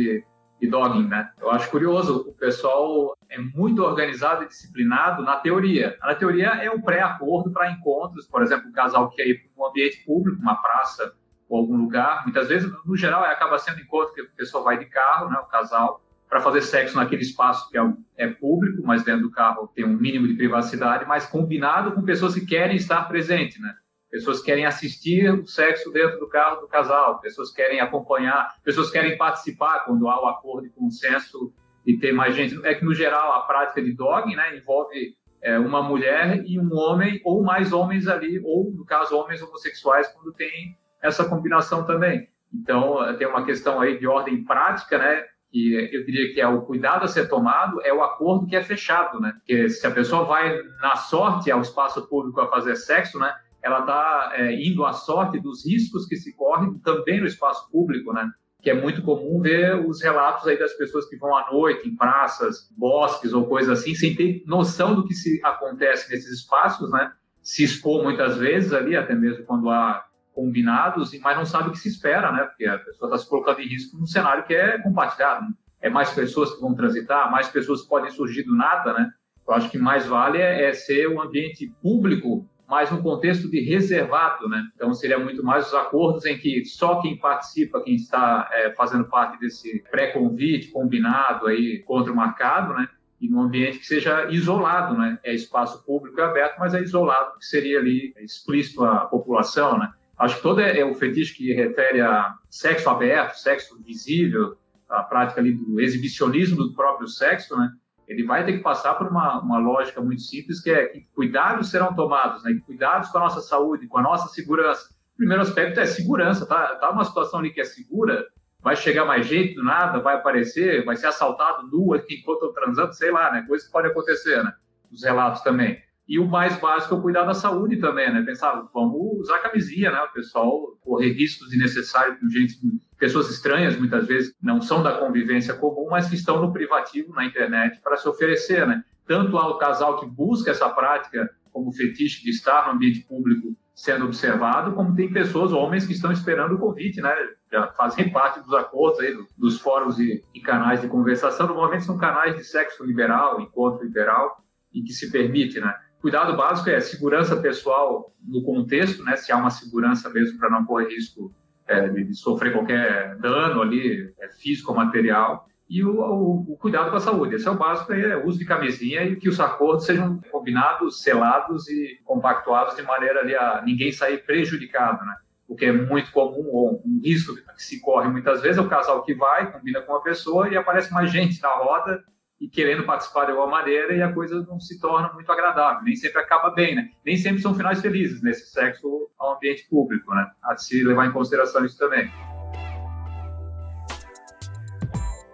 e 0.61 0.67
dogging, 0.67 1.07
né? 1.07 1.31
Eu 1.39 1.51
acho 1.51 1.69
curioso, 1.69 2.25
o 2.27 2.33
pessoal 2.33 3.15
é 3.29 3.39
muito 3.39 3.83
organizado 3.83 4.43
e 4.43 4.47
disciplinado 4.47 5.23
na 5.23 5.37
teoria. 5.37 5.97
Na 6.01 6.15
teoria 6.15 6.49
é 6.49 6.69
um 6.69 6.81
pré-acordo 6.81 7.51
para 7.51 7.71
encontros, 7.71 8.27
por 8.27 8.41
exemplo, 8.41 8.69
um 8.69 8.73
casal 8.73 9.09
que 9.09 9.17
quer 9.17 9.27
ir 9.27 9.39
para 9.39 9.63
um 9.63 9.69
ambiente 9.69 10.03
público, 10.05 10.41
uma 10.41 10.55
praça 10.55 11.13
ou 11.47 11.57
algum 11.59 11.77
lugar, 11.77 12.23
muitas 12.23 12.47
vezes, 12.47 12.71
no 12.85 12.95
geral, 12.95 13.23
acaba 13.23 13.57
sendo 13.57 13.79
encontro 13.81 14.13
que 14.13 14.21
a 14.21 14.25
pessoa 14.37 14.63
vai 14.63 14.77
de 14.77 14.85
carro, 14.85 15.29
né, 15.31 15.39
o 15.39 15.47
casal, 15.47 15.99
para 16.29 16.39
fazer 16.39 16.61
sexo 16.61 16.95
naquele 16.95 17.23
espaço 17.23 17.67
que 17.71 17.77
é, 17.77 17.93
é 18.15 18.27
público, 18.27 18.83
mas 18.85 19.03
dentro 19.03 19.23
do 19.23 19.31
carro 19.31 19.67
tem 19.73 19.83
um 19.83 19.97
mínimo 19.97 20.27
de 20.27 20.35
privacidade, 20.35 21.05
mas 21.07 21.25
combinado 21.25 21.91
com 21.93 22.03
pessoas 22.03 22.35
que 22.35 22.45
querem 22.45 22.75
estar 22.75 23.07
presentes, 23.07 23.59
né? 23.59 23.73
Pessoas 24.09 24.41
querem 24.41 24.65
assistir 24.65 25.31
o 25.31 25.45
sexo 25.45 25.91
dentro 25.91 26.19
do 26.19 26.27
carro 26.27 26.61
do 26.61 26.67
casal, 26.67 27.19
pessoas 27.19 27.51
querem 27.51 27.79
acompanhar, 27.79 28.55
pessoas 28.63 28.89
querem 28.89 29.17
participar 29.17 29.85
quando 29.85 30.07
há 30.07 30.21
o 30.21 30.27
acordo 30.27 30.67
e 30.67 30.69
consenso 30.69 31.53
e 31.85 31.97
ter 31.97 32.11
mais 32.11 32.35
gente. 32.35 32.59
É 32.65 32.73
que, 32.73 32.83
no 32.83 32.93
geral, 32.93 33.33
a 33.33 33.41
prática 33.41 33.81
de 33.81 33.93
dog 33.93 34.35
né, 34.35 34.57
envolve 34.57 35.15
é, 35.41 35.57
uma 35.57 35.81
mulher 35.81 36.43
e 36.45 36.59
um 36.59 36.73
homem, 36.73 37.21
ou 37.23 37.43
mais 37.43 37.71
homens 37.71 38.07
ali, 38.07 38.41
ou, 38.43 38.71
no 38.71 38.85
caso, 38.85 39.15
homens 39.15 39.41
homossexuais, 39.41 40.07
quando 40.07 40.33
tem 40.33 40.77
essa 41.01 41.27
combinação 41.27 41.85
também. 41.85 42.27
Então, 42.53 42.97
tem 43.17 43.27
uma 43.27 43.45
questão 43.45 43.79
aí 43.79 43.97
de 43.97 44.07
ordem 44.07 44.43
prática, 44.43 44.97
né? 44.97 45.25
que 45.51 45.73
eu 45.73 46.05
diria 46.05 46.33
que 46.33 46.39
é 46.39 46.47
o 46.47 46.61
cuidado 46.61 47.03
a 47.03 47.07
ser 47.07 47.27
tomado, 47.27 47.81
é 47.83 47.91
o 47.91 48.03
acordo 48.03 48.45
que 48.45 48.55
é 48.55 48.61
fechado, 48.61 49.19
né? 49.19 49.33
Porque 49.37 49.67
se 49.69 49.85
a 49.85 49.91
pessoa 49.91 50.23
vai 50.23 50.61
na 50.79 50.95
sorte 50.95 51.49
ao 51.49 51.61
espaço 51.61 52.07
público 52.07 52.39
a 52.39 52.47
fazer 52.47 52.75
sexo, 52.75 53.17
né? 53.17 53.33
Ela 53.61 53.79
está 53.79 54.31
é, 54.35 54.53
indo 54.53 54.85
à 54.85 54.93
sorte 54.93 55.39
dos 55.39 55.65
riscos 55.65 56.05
que 56.05 56.15
se 56.15 56.35
correm 56.35 56.77
também 56.79 57.19
no 57.19 57.27
espaço 57.27 57.69
público, 57.71 58.13
né? 58.13 58.29
Que 58.61 58.69
é 58.69 58.73
muito 58.73 59.01
comum 59.01 59.39
ver 59.41 59.75
os 59.85 60.01
relatos 60.01 60.47
aí 60.47 60.57
das 60.57 60.73
pessoas 60.73 61.05
que 61.05 61.17
vão 61.17 61.35
à 61.35 61.51
noite 61.51 61.87
em 61.87 61.95
praças, 61.95 62.69
bosques 62.77 63.33
ou 63.33 63.47
coisas 63.47 63.79
assim, 63.79 63.95
sem 63.95 64.15
ter 64.15 64.43
noção 64.45 64.95
do 64.95 65.05
que 65.05 65.13
se 65.13 65.39
acontece 65.43 66.09
nesses 66.11 66.39
espaços, 66.39 66.91
né? 66.91 67.11
Se 67.41 67.63
expor 67.63 68.03
muitas 68.03 68.37
vezes 68.37 68.73
ali, 68.73 68.95
até 68.95 69.15
mesmo 69.15 69.45
quando 69.45 69.69
há 69.69 70.05
combinados, 70.33 71.11
mas 71.19 71.37
não 71.37 71.45
sabe 71.45 71.69
o 71.69 71.71
que 71.71 71.79
se 71.79 71.89
espera, 71.89 72.31
né? 72.31 72.43
Porque 72.43 72.65
a 72.65 72.79
pessoa 72.79 73.09
está 73.09 73.17
se 73.17 73.29
colocando 73.29 73.59
em 73.59 73.67
risco 73.67 73.97
num 73.97 74.05
cenário 74.05 74.45
que 74.45 74.53
é 74.53 74.77
compartilhado. 74.77 75.45
Né? 75.45 75.51
É 75.81 75.89
mais 75.89 76.11
pessoas 76.11 76.53
que 76.53 76.61
vão 76.61 76.73
transitar, 76.73 77.29
mais 77.31 77.49
pessoas 77.49 77.81
podem 77.81 78.09
surgir 78.11 78.43
do 78.43 78.55
nada, 78.55 78.93
né? 78.93 79.11
Eu 79.47 79.53
acho 79.53 79.69
que 79.69 79.77
mais 79.77 80.05
vale 80.05 80.37
é, 80.37 80.65
é 80.69 80.73
ser 80.73 81.09
um 81.09 81.21
ambiente 81.21 81.73
público, 81.81 82.47
mas 82.69 82.91
num 82.91 83.01
contexto 83.01 83.49
de 83.49 83.61
reservado, 83.61 84.47
né? 84.47 84.63
Então 84.75 84.93
seria 84.93 85.17
muito 85.17 85.43
mais 85.43 85.67
os 85.67 85.73
acordos 85.73 86.23
em 86.27 86.37
que 86.37 86.63
só 86.63 87.01
quem 87.01 87.17
participa, 87.17 87.81
quem 87.81 87.95
está 87.95 88.47
é, 88.53 88.71
fazendo 88.75 89.05
parte 89.05 89.39
desse 89.39 89.83
pré-convite 89.89 90.67
combinado 90.67 91.47
aí 91.47 91.79
contra 91.79 92.13
marcado, 92.13 92.75
né? 92.75 92.87
E 93.19 93.27
num 93.27 93.41
ambiente 93.41 93.79
que 93.79 93.87
seja 93.87 94.29
isolado, 94.29 94.95
né? 94.95 95.17
É 95.23 95.33
espaço 95.33 95.83
público 95.83 96.21
aberto, 96.21 96.59
mas 96.59 96.75
é 96.75 96.81
isolado, 96.81 97.39
que 97.39 97.45
seria 97.45 97.79
ali 97.79 98.13
explícito 98.19 98.83
à 98.83 98.99
população, 99.07 99.79
né? 99.79 99.91
Acho 100.15 100.35
que 100.35 100.43
todo 100.43 100.61
é, 100.61 100.79
é 100.79 100.85
o 100.85 100.93
fetiche 100.93 101.33
que 101.33 101.51
refere 101.51 102.01
a 102.01 102.35
sexo 102.47 102.87
aberto, 102.87 103.33
sexo 103.33 103.81
visível, 103.81 104.55
a 104.87 105.01
prática 105.01 105.41
ali 105.41 105.53
do 105.53 105.81
exibicionismo 105.81 106.57
do 106.57 106.73
próprio 106.75 107.07
sexo, 107.07 107.57
né? 107.57 107.71
Ele 108.09 108.23
vai 108.25 108.43
ter 108.43 108.53
que 108.53 108.63
passar 108.63 108.95
por 108.95 109.07
uma, 109.07 109.39
uma 109.39 109.59
lógica 109.59 110.01
muito 110.01 110.23
simples, 110.23 110.59
que 110.59 110.71
é 110.71 110.87
que 110.87 111.01
cuidados 111.13 111.69
serão 111.69 111.95
tomados, 111.95 112.43
né? 112.43 112.59
Cuidados 112.65 113.09
com 113.09 113.19
a 113.19 113.21
nossa 113.21 113.39
saúde, 113.39 113.87
com 113.87 113.99
a 113.99 114.01
nossa 114.01 114.27
segurança. 114.33 114.89
O 115.13 115.17
primeiro 115.17 115.43
aspecto 115.43 115.79
é 115.79 115.85
segurança, 115.85 116.43
tá? 116.47 116.75
Tá 116.77 116.89
uma 116.89 117.05
situação 117.05 117.39
ali 117.39 117.51
que 117.51 117.61
é 117.61 117.65
segura, 117.65 118.25
vai 118.61 118.75
chegar 118.75 119.05
mais 119.05 119.27
gente 119.27 119.53
do 119.53 119.63
nada, 119.63 119.99
vai 119.99 120.15
aparecer, 120.15 120.83
vai 120.83 120.95
ser 120.95 121.05
assaltado 121.05 121.67
nu 121.67 121.95
enquanto 122.09 122.43
eu 122.43 122.51
transando, 122.51 122.93
sei 122.93 123.11
lá, 123.11 123.31
né? 123.31 123.45
Coisas 123.47 123.67
que 123.67 123.71
podem 123.71 123.91
acontecer, 123.91 124.43
né? 124.43 124.53
Os 124.91 125.03
relatos 125.03 125.41
também. 125.41 125.79
E 126.07 126.17
o 126.17 126.25
mais 126.25 126.59
básico 126.59 126.95
é 126.95 127.01
cuidar 127.01 127.25
da 127.25 127.35
saúde 127.35 127.77
também, 127.77 128.11
né? 128.11 128.23
Pensar, 128.23 128.67
vamos 128.73 129.19
usar 129.19 129.37
camisinha, 129.37 129.91
né? 129.91 130.01
O 130.01 130.11
pessoal 130.11 130.75
correr 130.81 131.11
riscos 131.11 131.51
desnecessários 131.51 132.19
com 132.19 132.27
gente, 132.27 132.57
pessoas 132.99 133.29
estranhas, 133.29 133.77
muitas 133.77 134.05
vezes, 134.05 134.35
não 134.41 134.61
são 134.61 134.83
da 134.83 134.91
convivência 134.91 135.53
comum, 135.53 135.87
mas 135.89 136.09
que 136.09 136.15
estão 136.15 136.41
no 136.41 136.51
privativo, 136.51 137.13
na 137.13 137.25
internet, 137.25 137.79
para 137.81 137.95
se 137.95 138.07
oferecer, 138.07 138.67
né? 138.67 138.83
Tanto 139.07 139.37
ao 139.37 139.57
casal 139.57 139.99
que 139.99 140.05
busca 140.05 140.51
essa 140.51 140.69
prática 140.69 141.29
como 141.51 141.71
fetiche 141.71 142.23
de 142.23 142.29
estar 142.29 142.67
no 142.67 142.73
ambiente 142.73 143.01
público 143.01 143.55
sendo 143.73 144.05
observado, 144.05 144.73
como 144.73 144.93
tem 144.93 145.11
pessoas, 145.11 145.53
homens, 145.53 145.85
que 145.87 145.93
estão 145.93 146.11
esperando 146.11 146.55
o 146.55 146.59
convite, 146.59 147.01
né? 147.01 147.15
Já 147.49 147.67
fazem 147.69 148.11
parte 148.11 148.41
dos 148.41 148.53
acordos 148.53 148.99
aí, 148.99 149.17
dos 149.37 149.59
fóruns 149.61 149.97
e, 149.97 150.21
e 150.35 150.41
canais 150.41 150.81
de 150.81 150.89
conversação. 150.89 151.47
Normalmente 151.47 151.85
são 151.85 151.97
canais 151.97 152.35
de 152.35 152.43
sexo 152.43 152.83
liberal, 152.83 153.39
encontro 153.39 153.85
liberal, 153.85 154.43
e 154.73 154.83
que 154.83 154.91
se 154.91 155.09
permite, 155.09 155.59
né? 155.61 155.73
Cuidado 156.01 156.35
básico 156.35 156.69
é 156.69 156.79
segurança 156.79 157.35
pessoal 157.37 158.13
no 158.21 158.43
contexto, 158.43 159.03
né? 159.03 159.15
Se 159.15 159.31
há 159.31 159.37
uma 159.37 159.49
segurança 159.49 160.09
mesmo 160.09 160.37
para 160.37 160.49
não 160.49 160.65
correr 160.65 160.89
risco 160.89 161.33
é, 161.69 161.87
de, 161.87 162.13
sofrer 162.15 162.51
qualquer 162.51 163.15
dano 163.17 163.61
ali, 163.61 164.11
é, 164.19 164.29
físico 164.29 164.71
ou 164.71 164.77
material. 164.77 165.47
E 165.69 165.83
o, 165.83 166.01
o, 166.01 166.53
o, 166.53 166.57
cuidado 166.57 166.89
com 166.89 166.97
a 166.97 166.99
saúde. 166.99 167.35
Esse 167.35 167.47
é 167.47 167.51
o 167.51 167.55
básico, 167.55 167.93
é 167.93 168.17
o 168.17 168.25
uso 168.25 168.39
de 168.39 168.45
camisinha 168.45 169.03
e 169.03 169.15
que 169.15 169.29
os 169.29 169.39
acordos 169.39 169.85
sejam 169.85 170.19
combinados, 170.31 171.03
selados 171.03 171.69
e 171.69 171.99
compactuados 172.03 172.75
de 172.75 172.81
maneira 172.81 173.19
ali 173.19 173.35
a 173.35 173.61
ninguém 173.63 173.91
sair 173.91 174.25
prejudicado, 174.25 175.05
né? 175.05 175.15
O 175.47 175.55
que 175.55 175.65
é 175.65 175.71
muito 175.71 176.11
comum, 176.11 176.47
ou 176.51 176.81
um 176.85 177.01
risco 177.03 177.35
que 177.35 177.63
se 177.63 177.79
corre 177.81 178.07
muitas 178.07 178.41
vezes, 178.41 178.57
é 178.57 178.61
o 178.61 178.67
casal 178.67 179.03
que 179.03 179.13
vai, 179.15 179.51
combina 179.51 179.81
com 179.81 179.93
uma 179.93 180.03
pessoa 180.03 180.49
e 180.49 180.57
aparece 180.57 180.91
mais 180.93 181.11
gente 181.11 181.41
na 181.41 181.49
roda 181.49 182.03
e 182.39 182.47
querendo 182.47 182.85
participar 182.85 183.25
de 183.25 183.31
alguma 183.31 183.49
maneira 183.49 183.93
e 183.93 184.01
a 184.01 184.13
coisa 184.13 184.41
não 184.47 184.59
se 184.59 184.79
torna 184.79 185.11
muito 185.13 185.31
agradável, 185.31 185.83
nem 185.83 185.95
sempre 185.95 186.21
acaba 186.21 186.49
bem, 186.51 186.75
né? 186.75 186.89
Nem 187.05 187.17
sempre 187.17 187.41
são 187.41 187.53
finais 187.53 187.81
felizes 187.81 188.21
nesse 188.21 188.49
sexo 188.49 189.09
ao 189.19 189.35
ambiente 189.35 189.67
público, 189.69 190.13
né? 190.13 190.31
De 190.55 190.63
se 190.63 190.83
levar 190.83 191.05
em 191.05 191.11
consideração 191.11 191.65
isso 191.65 191.77
também. 191.77 192.09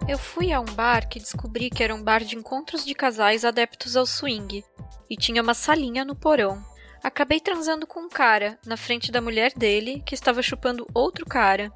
Eu 0.08 0.18
fui 0.18 0.52
a 0.52 0.60
um 0.60 0.64
bar 0.64 1.08
que 1.08 1.18
descobri 1.18 1.68
que 1.68 1.82
era 1.82 1.94
um 1.94 2.02
bar 2.02 2.22
de 2.22 2.36
encontros 2.36 2.84
de 2.84 2.94
casais 2.94 3.44
adeptos 3.44 3.96
ao 3.96 4.06
swing 4.06 4.64
e 5.10 5.16
tinha 5.16 5.42
uma 5.42 5.54
salinha 5.54 6.04
no 6.04 6.14
porão. 6.14 6.62
Acabei 7.02 7.40
transando 7.40 7.86
com 7.86 8.00
um 8.00 8.08
cara 8.08 8.58
na 8.66 8.76
frente 8.76 9.12
da 9.12 9.20
mulher 9.20 9.52
dele 9.56 10.02
que 10.04 10.14
estava 10.14 10.42
chupando 10.42 10.86
outro 10.94 11.24
cara. 11.24 11.72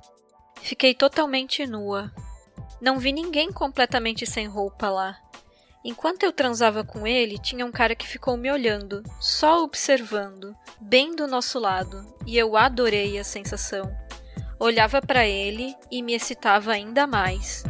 Fiquei 0.61 0.95
totalmente 0.95 1.67
nua. 1.67 2.13
Não 2.81 2.99
vi 2.99 3.13
ninguém 3.13 3.53
completamente 3.53 4.27
sem 4.27 4.47
roupa 4.47 4.89
lá. 4.89 5.19
Enquanto 5.85 6.23
eu 6.23 6.33
transava 6.33 6.83
com 6.85 7.07
ele, 7.07 7.39
tinha 7.39 7.65
um 7.65 7.73
cara 7.73 7.95
que 7.95 8.07
ficou 8.07 8.37
me 8.37 8.51
olhando, 8.51 9.03
só 9.19 9.63
observando, 9.63 10.55
bem 10.81 11.15
do 11.15 11.27
nosso 11.27 11.59
lado, 11.59 12.05
e 12.27 12.37
eu 12.37 12.57
adorei 12.57 13.19
a 13.19 13.25
sensação. 13.25 13.91
Olhava 14.59 15.01
para 15.01 15.27
ele 15.27 15.75
e 15.91 16.03
me 16.03 16.15
excitava 16.15 16.73
ainda 16.73 17.07
mais. 17.07 17.65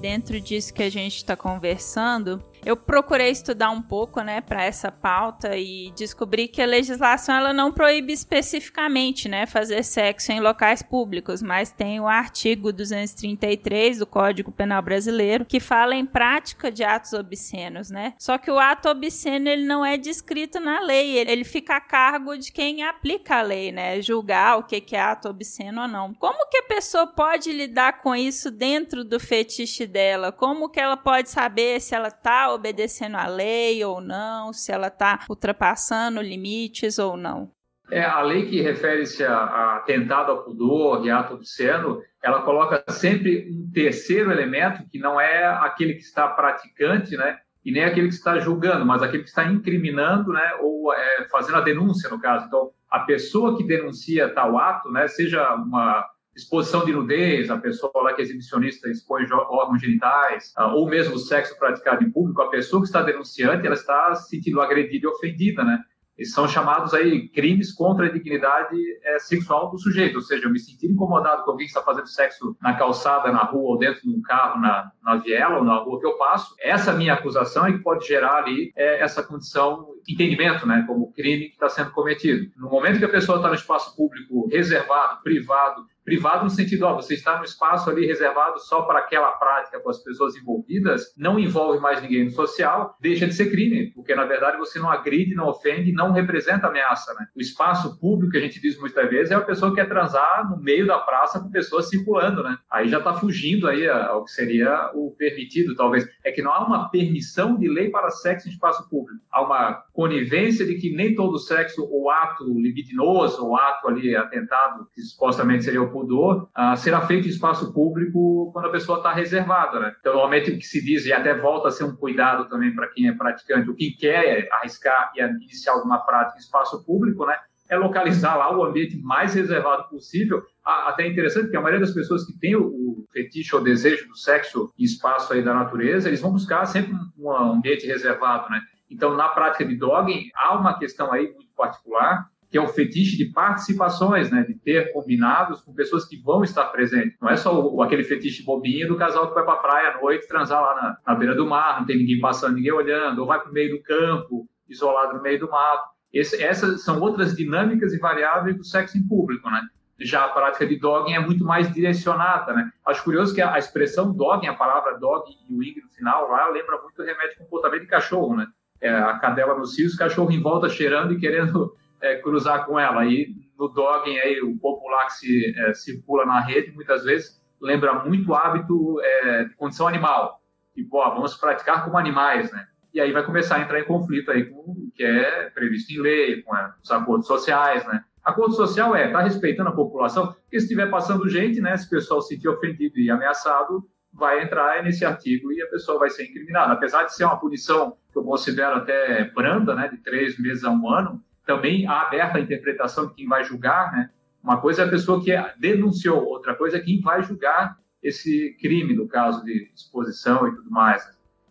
Dentro 0.00 0.38
disso 0.38 0.74
que 0.74 0.82
a 0.82 0.90
gente 0.90 1.16
está 1.16 1.34
conversando, 1.34 2.44
eu 2.66 2.76
procurei 2.76 3.30
estudar 3.30 3.70
um 3.70 3.80
pouco, 3.80 4.20
né, 4.22 4.40
para 4.40 4.64
essa 4.64 4.90
pauta 4.90 5.56
e 5.56 5.92
descobri 5.96 6.48
que 6.48 6.60
a 6.60 6.66
legislação 6.66 7.36
ela 7.36 7.52
não 7.52 7.70
proíbe 7.70 8.12
especificamente, 8.12 9.28
né, 9.28 9.46
fazer 9.46 9.84
sexo 9.84 10.32
em 10.32 10.40
locais 10.40 10.82
públicos, 10.82 11.40
mas 11.40 11.70
tem 11.70 12.00
o 12.00 12.08
artigo 12.08 12.72
233 12.72 14.00
do 14.00 14.06
Código 14.06 14.50
Penal 14.50 14.82
Brasileiro 14.82 15.44
que 15.44 15.60
fala 15.60 15.94
em 15.94 16.04
prática 16.04 16.68
de 16.68 16.82
atos 16.82 17.12
obscenos, 17.12 17.88
né? 17.88 18.14
Só 18.18 18.36
que 18.36 18.50
o 18.50 18.58
ato 18.58 18.88
obsceno 18.88 19.48
ele 19.48 19.64
não 19.64 19.84
é 19.84 19.96
descrito 19.96 20.58
na 20.58 20.80
lei, 20.80 21.18
ele 21.18 21.44
fica 21.44 21.76
a 21.76 21.80
cargo 21.80 22.36
de 22.36 22.50
quem 22.50 22.82
aplica 22.82 23.36
a 23.36 23.42
lei, 23.42 23.70
né? 23.70 24.02
Julgar 24.02 24.58
o 24.58 24.64
que 24.64 24.96
é 24.96 25.00
ato 25.00 25.28
obsceno 25.28 25.82
ou 25.82 25.88
não. 25.88 26.12
Como 26.14 26.48
que 26.48 26.58
a 26.58 26.64
pessoa 26.64 27.06
pode 27.06 27.52
lidar 27.52 28.00
com 28.00 28.12
isso 28.16 28.50
dentro 28.50 29.04
do 29.04 29.20
fetiche 29.20 29.86
dela? 29.86 30.32
Como 30.32 30.68
que 30.68 30.80
ela 30.80 30.96
pode 30.96 31.30
saber 31.30 31.80
se 31.80 31.94
ela 31.94 32.10
tá 32.10 32.55
obedecendo 32.56 33.16
à 33.16 33.26
lei 33.26 33.84
ou 33.84 34.00
não, 34.00 34.52
se 34.52 34.72
ela 34.72 34.88
está 34.88 35.20
ultrapassando 35.28 36.20
limites 36.20 36.98
ou 36.98 37.16
não. 37.16 37.50
É, 37.90 38.02
a 38.02 38.20
lei 38.20 38.46
que 38.46 38.60
refere-se 38.60 39.24
a, 39.24 39.36
a 39.36 39.76
atentado 39.76 40.32
ao 40.32 40.42
pudor 40.42 41.06
e 41.06 41.10
ato 41.10 41.34
obsceno, 41.34 42.02
ela 42.22 42.42
coloca 42.42 42.82
sempre 42.90 43.48
um 43.48 43.70
terceiro 43.72 44.32
elemento 44.32 44.82
que 44.90 44.98
não 44.98 45.20
é 45.20 45.46
aquele 45.46 45.94
que 45.94 46.02
está 46.02 46.26
praticante, 46.26 47.16
né? 47.16 47.38
E 47.64 47.70
nem 47.70 47.84
aquele 47.84 48.08
que 48.08 48.14
está 48.14 48.38
julgando, 48.38 48.84
mas 48.84 49.02
aquele 49.02 49.22
que 49.22 49.28
está 49.28 49.44
incriminando, 49.44 50.32
né? 50.32 50.54
Ou 50.60 50.92
é, 50.92 51.26
fazendo 51.30 51.58
a 51.58 51.60
denúncia, 51.60 52.10
no 52.10 52.20
caso. 52.20 52.46
Então, 52.46 52.70
a 52.90 53.00
pessoa 53.00 53.56
que 53.56 53.64
denuncia 53.64 54.28
tal 54.28 54.58
ato, 54.58 54.90
né? 54.90 55.06
Seja 55.06 55.54
uma 55.54 56.04
exposição 56.36 56.84
de 56.84 56.92
nudez, 56.92 57.50
a 57.50 57.56
pessoa 57.56 57.90
lá 57.96 58.12
que 58.12 58.20
é 58.20 58.24
exibicionista 58.24 58.88
expõe 58.90 59.24
órgãos 59.32 59.80
genitais, 59.80 60.52
ah, 60.56 60.74
ou 60.74 60.88
mesmo 60.88 61.18
sexo 61.18 61.58
praticado 61.58 62.04
em 62.04 62.10
público, 62.10 62.42
a 62.42 62.50
pessoa 62.50 62.82
que 62.82 62.86
está 62.86 63.02
denunciante, 63.02 63.66
ela 63.66 63.74
está 63.74 64.14
se 64.14 64.28
sentindo 64.28 64.60
agredida 64.60 65.06
e 65.06 65.08
ofendida, 65.08 65.64
né? 65.64 65.78
Eles 66.16 66.32
são 66.32 66.48
chamados 66.48 66.94
aí 66.94 67.28
crimes 67.28 67.72
contra 67.72 68.06
a 68.06 68.10
dignidade 68.10 68.74
é, 69.04 69.18
sexual 69.18 69.70
do 69.70 69.78
sujeito, 69.78 70.16
ou 70.16 70.22
seja, 70.22 70.46
eu 70.46 70.50
me 70.50 70.58
sentir 70.58 70.86
incomodado 70.86 71.44
com 71.44 71.50
alguém 71.50 71.66
que 71.66 71.70
está 71.70 71.82
fazendo 71.82 72.06
sexo 72.06 72.56
na 72.60 72.74
calçada, 72.74 73.30
na 73.30 73.44
rua, 73.44 73.72
ou 73.72 73.78
dentro 73.78 74.00
de 74.00 74.08
um 74.08 74.22
carro, 74.22 74.58
na, 74.58 74.90
na 75.04 75.16
viela 75.16 75.58
ou 75.58 75.64
na 75.64 75.76
rua 75.76 76.00
que 76.00 76.06
eu 76.06 76.16
passo, 76.16 76.54
essa 76.58 76.92
minha 76.94 77.12
acusação 77.12 77.66
é 77.66 77.72
que 77.72 77.80
pode 77.80 78.06
gerar 78.06 78.36
ali 78.36 78.72
é, 78.74 79.02
essa 79.02 79.22
condição, 79.22 79.88
entendimento, 80.08 80.66
né, 80.66 80.84
como 80.86 81.12
crime 81.12 81.48
que 81.48 81.54
está 81.54 81.68
sendo 81.68 81.90
cometido. 81.90 82.50
No 82.56 82.70
momento 82.70 82.98
que 82.98 83.04
a 83.04 83.10
pessoa 83.10 83.36
está 83.36 83.48
no 83.48 83.54
espaço 83.54 83.94
público 83.94 84.48
reservado, 84.48 85.22
privado, 85.22 85.84
Privado 86.06 86.44
no 86.44 86.50
sentido, 86.50 86.84
ó, 86.84 86.94
você 86.94 87.14
está 87.14 87.36
no 87.36 87.44
espaço 87.44 87.90
ali 87.90 88.06
reservado 88.06 88.60
só 88.60 88.82
para 88.82 89.00
aquela 89.00 89.32
prática 89.32 89.80
com 89.80 89.90
as 89.90 89.98
pessoas 89.98 90.36
envolvidas, 90.36 91.12
não 91.16 91.36
envolve 91.36 91.80
mais 91.80 92.00
ninguém 92.00 92.26
no 92.26 92.30
social, 92.30 92.96
deixa 93.00 93.26
de 93.26 93.34
ser 93.34 93.50
crime, 93.50 93.90
porque 93.90 94.14
na 94.14 94.24
verdade 94.24 94.56
você 94.56 94.78
não 94.78 94.88
agride, 94.88 95.34
não 95.34 95.48
ofende, 95.48 95.90
não 95.90 96.12
representa 96.12 96.68
ameaça, 96.68 97.12
né? 97.14 97.26
O 97.34 97.40
espaço 97.40 97.98
público 97.98 98.30
que 98.30 98.38
a 98.38 98.40
gente 98.40 98.60
diz 98.60 98.78
muitas 98.78 99.10
vezes 99.10 99.32
é 99.32 99.34
a 99.34 99.40
pessoa 99.40 99.72
que 99.72 99.80
quer 99.80 99.88
transar 99.88 100.48
no 100.48 100.62
meio 100.62 100.86
da 100.86 101.00
praça 101.00 101.40
com 101.40 101.50
pessoas 101.50 101.88
circulando, 101.88 102.40
né? 102.40 102.56
Aí 102.70 102.88
já 102.88 102.98
está 102.98 103.12
fugindo 103.12 103.66
aí 103.66 103.88
ao 103.88 104.24
que 104.24 104.30
seria 104.30 104.92
o 104.94 105.10
permitido, 105.10 105.74
talvez. 105.74 106.08
É 106.22 106.30
que 106.30 106.40
não 106.40 106.52
há 106.52 106.64
uma 106.64 106.88
permissão 106.88 107.58
de 107.58 107.68
lei 107.68 107.90
para 107.90 108.10
sexo 108.10 108.46
em 108.46 108.52
espaço 108.52 108.88
público. 108.88 109.20
Há 109.32 109.42
uma 109.42 109.82
conivência 109.92 110.64
de 110.64 110.76
que 110.76 110.94
nem 110.94 111.16
todo 111.16 111.36
sexo 111.36 111.84
ou 111.90 112.08
ato 112.10 112.44
libidinoso 112.44 113.44
ou 113.44 113.56
ato 113.56 113.88
ali 113.88 114.14
atentado, 114.14 114.86
que 114.94 115.02
supostamente 115.02 115.64
seria 115.64 115.82
o 115.82 115.95
pudor, 115.96 116.48
uh, 116.56 116.76
será 116.76 117.00
feito 117.00 117.26
em 117.26 117.30
espaço 117.30 117.72
público 117.72 118.50
quando 118.52 118.66
a 118.66 118.70
pessoa 118.70 118.98
está 118.98 119.12
reservada, 119.12 119.80
né? 119.80 119.94
Então, 119.98 120.12
normalmente 120.12 120.50
o 120.50 120.58
que 120.58 120.64
se 120.64 120.84
diz, 120.84 121.06
e 121.06 121.12
até 121.12 121.34
volta 121.34 121.68
a 121.68 121.70
ser 121.70 121.84
um 121.84 121.96
cuidado 121.96 122.48
também 122.48 122.74
para 122.74 122.88
quem 122.88 123.08
é 123.08 123.12
praticante, 123.12 123.70
o 123.70 123.74
que 123.74 123.92
quer 123.92 124.48
arriscar 124.52 125.12
e 125.16 125.22
iniciar 125.22 125.72
alguma 125.72 125.98
prática 125.98 126.36
em 126.36 126.40
espaço 126.40 126.84
público, 126.84 127.24
né? 127.24 127.36
É 127.68 127.76
localizar 127.76 128.36
lá 128.36 128.56
o 128.56 128.62
ambiente 128.62 128.96
mais 128.98 129.34
reservado 129.34 129.88
possível. 129.88 130.42
Até 130.64 131.08
interessante 131.08 131.50
que 131.50 131.56
a 131.56 131.60
maioria 131.60 131.84
das 131.84 131.92
pessoas 131.92 132.24
que 132.24 132.38
tem 132.38 132.54
o 132.54 133.04
fetiche 133.12 133.56
ou 133.56 133.62
desejo 133.62 134.06
do 134.06 134.16
sexo 134.16 134.72
em 134.78 134.84
espaço 134.84 135.32
aí 135.32 135.42
da 135.42 135.52
natureza, 135.52 136.08
eles 136.08 136.20
vão 136.20 136.30
buscar 136.30 136.64
sempre 136.66 136.92
um 137.18 137.30
ambiente 137.32 137.84
reservado, 137.86 138.48
né? 138.50 138.60
Então, 138.88 139.16
na 139.16 139.28
prática 139.28 139.64
de 139.64 139.74
dogging, 139.74 140.30
há 140.34 140.56
uma 140.56 140.78
questão 140.78 141.12
aí 141.12 141.32
muito 141.32 141.52
particular, 141.56 142.28
que 142.56 142.58
é 142.58 142.62
o 142.62 142.68
fetiche 142.68 143.18
de 143.18 143.26
participações, 143.26 144.30
né, 144.30 144.42
de 144.42 144.54
ter 144.54 144.90
combinados 144.90 145.60
com 145.60 145.74
pessoas 145.74 146.06
que 146.06 146.16
vão 146.16 146.42
estar 146.42 146.64
presentes. 146.68 147.14
Não 147.20 147.28
é 147.28 147.36
só 147.36 147.60
o, 147.60 147.82
aquele 147.82 148.02
fetiche 148.02 148.42
bobinho 148.42 148.88
do 148.88 148.96
casal 148.96 149.28
que 149.28 149.34
vai 149.34 149.44
para 149.44 149.52
a 149.52 149.58
praia 149.58 149.88
à 149.90 150.00
noite 150.00 150.26
transar 150.26 150.62
lá 150.62 150.74
na, 150.74 150.98
na, 151.06 151.14
beira 151.14 151.34
do 151.34 151.46
mar, 151.46 151.80
não 151.80 151.86
tem 151.86 151.98
ninguém 151.98 152.18
passando, 152.18 152.54
ninguém 152.54 152.72
olhando, 152.72 153.18
ou 153.18 153.26
vai 153.26 153.38
para 153.38 153.50
o 153.50 153.52
meio 153.52 153.76
do 153.76 153.82
campo, 153.82 154.48
isolado 154.66 155.18
no 155.18 155.22
meio 155.22 155.38
do 155.38 155.50
mato. 155.50 155.90
Esse, 156.10 156.42
essas 156.42 156.82
são 156.82 156.98
outras 156.98 157.36
dinâmicas 157.36 157.92
e 157.92 157.98
variáveis 157.98 158.56
do 158.56 158.64
sexo 158.64 158.96
em 158.96 159.06
público, 159.06 159.50
né? 159.50 159.60
Já 160.00 160.24
a 160.24 160.28
prática 160.28 160.66
de 160.66 160.76
dogging 160.76 161.12
é 161.12 161.20
muito 161.20 161.44
mais 161.44 161.70
direcionada, 161.70 162.54
né? 162.54 162.70
Acho 162.86 163.04
curioso 163.04 163.34
que 163.34 163.42
a, 163.42 163.52
a 163.52 163.58
expressão 163.58 164.14
dogging, 164.14 164.46
a 164.46 164.54
palavra 164.54 164.98
dog 164.98 165.30
e 165.46 165.54
o 165.54 165.62
ing 165.62 165.78
no 165.82 165.90
final 165.90 166.30
lá, 166.30 166.48
lembra 166.48 166.80
muito 166.80 167.02
o 167.02 167.04
remédio 167.04 167.36
comportamento 167.36 167.82
de 167.82 167.88
cachorro, 167.88 168.34
né? 168.34 168.46
É, 168.80 168.88
a 168.88 169.18
cadela 169.18 169.58
no 169.58 169.66
cio, 169.66 169.90
o 169.90 169.96
cachorro 169.98 170.30
em 170.30 170.40
volta 170.40 170.70
cheirando 170.70 171.12
e 171.12 171.18
querendo 171.18 171.76
é, 172.00 172.16
cruzar 172.16 172.66
com 172.66 172.78
ela. 172.78 173.04
E 173.06 173.34
no 173.58 173.68
dogging, 173.68 174.18
aí, 174.18 174.40
o 174.40 174.56
popular 174.58 175.06
que 175.06 175.14
se 175.14 175.54
é, 175.58 175.74
circula 175.74 176.24
na 176.24 176.40
rede, 176.40 176.72
muitas 176.72 177.04
vezes 177.04 177.40
lembra 177.60 178.04
muito 178.04 178.30
o 178.30 178.34
hábito 178.34 179.00
é, 179.00 179.44
de 179.44 179.54
condição 179.54 179.88
animal. 179.88 180.40
Tipo, 180.74 180.98
ó, 180.98 181.14
vamos 181.14 181.34
praticar 181.34 181.84
como 181.84 181.96
animais, 181.96 182.52
né? 182.52 182.66
E 182.92 183.00
aí 183.00 183.12
vai 183.12 183.24
começar 183.24 183.56
a 183.56 183.60
entrar 183.60 183.80
em 183.80 183.84
conflito 183.84 184.30
aí 184.30 184.44
com 184.44 184.58
o 184.58 184.90
que 184.94 185.04
é 185.04 185.50
previsto 185.50 185.92
em 185.92 186.00
lei, 186.00 186.42
com 186.42 186.52
os 186.82 186.90
acordos 186.90 187.26
sociais, 187.26 187.86
né? 187.86 188.02
Acordo 188.26 188.54
social 188.54 188.96
é 188.96 189.08
tá 189.12 189.20
respeitando 189.20 189.68
a 189.68 189.72
população, 189.72 190.32
porque 190.32 190.58
se 190.58 190.64
estiver 190.64 190.90
passando 190.90 191.28
gente, 191.28 191.60
né, 191.60 191.76
se 191.76 191.86
o 191.86 191.90
pessoal 191.90 192.20
se 192.20 192.34
sentir 192.34 192.48
ofendido 192.48 192.98
e 192.98 193.08
ameaçado, 193.08 193.88
vai 194.12 194.42
entrar 194.42 194.82
nesse 194.82 195.04
artigo 195.04 195.52
e 195.52 195.62
a 195.62 195.68
pessoa 195.68 195.98
vai 195.98 196.10
ser 196.10 196.24
incriminada. 196.24 196.72
Apesar 196.72 197.04
de 197.04 197.14
ser 197.14 197.24
uma 197.24 197.38
punição 197.38 197.96
que 198.10 198.18
eu 198.18 198.24
considero 198.24 198.76
até 198.76 199.30
branda, 199.30 199.76
né, 199.76 199.86
de 199.88 199.98
três 199.98 200.38
meses 200.40 200.64
a 200.64 200.70
um 200.70 200.90
ano, 200.90 201.22
também 201.46 201.86
há 201.86 202.02
aberta 202.02 202.36
a 202.36 202.40
interpretação 202.40 203.06
de 203.06 203.14
quem 203.14 203.26
vai 203.26 203.44
julgar, 203.44 203.92
né? 203.92 204.10
Uma 204.42 204.60
coisa 204.60 204.82
é 204.82 204.84
a 204.84 204.88
pessoa 204.88 205.22
que 205.22 205.32
denunciou, 205.58 206.24
outra 206.24 206.54
coisa 206.54 206.76
é 206.76 206.80
quem 206.80 207.00
vai 207.00 207.22
julgar 207.22 207.78
esse 208.02 208.56
crime, 208.60 208.94
no 208.94 209.08
caso 209.08 209.44
de 209.44 209.70
exposição 209.74 210.46
e 210.46 210.54
tudo 210.54 210.70
mais. 210.70 211.08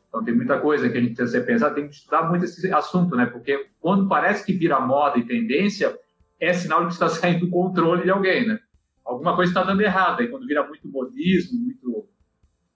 Então 0.07 0.23
tem 0.23 0.33
muita 0.33 0.59
coisa 0.59 0.89
que 0.89 0.97
a 0.97 1.01
gente 1.01 1.15
precisa 1.15 1.43
pensar, 1.43 1.71
tem 1.71 1.87
que 1.87 1.95
estudar 1.95 2.23
muito 2.29 2.45
esse 2.45 2.71
assunto, 2.71 3.15
né? 3.15 3.25
Porque 3.25 3.67
quando 3.79 4.07
parece 4.07 4.45
que 4.45 4.53
vira 4.53 4.79
moda 4.79 5.17
e 5.17 5.25
tendência, 5.25 5.97
é 6.39 6.53
sinal 6.53 6.81
de 6.81 6.87
que 6.87 6.93
está 6.93 7.07
saindo 7.09 7.45
do 7.45 7.51
controle 7.51 8.03
de 8.03 8.09
alguém, 8.09 8.47
né? 8.47 8.59
Alguma 9.03 9.35
coisa 9.35 9.51
está 9.51 9.63
dando 9.63 9.81
errado. 9.81 10.21
E 10.21 10.27
quando 10.27 10.47
vira 10.47 10.65
muito 10.65 10.87
modismo, 10.87 11.59
muito 11.59 12.07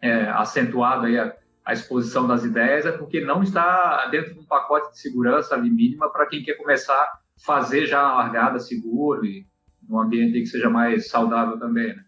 é, 0.02 0.30
acentuado 0.30 1.06
aí 1.06 1.17
a, 1.17 1.34
a 1.65 1.74
exposição 1.74 2.28
das 2.28 2.43
ideias 2.43 2.86
é 2.86 2.91
porque 2.91 3.22
não 3.22 3.43
está 3.43 4.08
dentro 4.10 4.34
de 4.34 4.39
um 4.39 4.45
pacote 4.45 4.91
de 4.91 5.00
segurança 5.00 5.56
ali 5.56 5.69
mínima 5.69 6.10
para 6.10 6.26
quem 6.26 6.43
quer 6.43 6.56
começar 6.56 6.93
a 6.93 7.19
fazer 7.45 7.86
já 7.86 8.02
a 8.02 8.15
largada 8.15 8.60
seguro 8.60 9.26
e 9.26 9.48
num 9.88 10.00
ambiente 10.00 10.39
que 10.39 10.45
seja 10.45 10.69
mais 10.69 11.10
saudável 11.10 11.58
também, 11.60 11.95
né? 11.95 12.04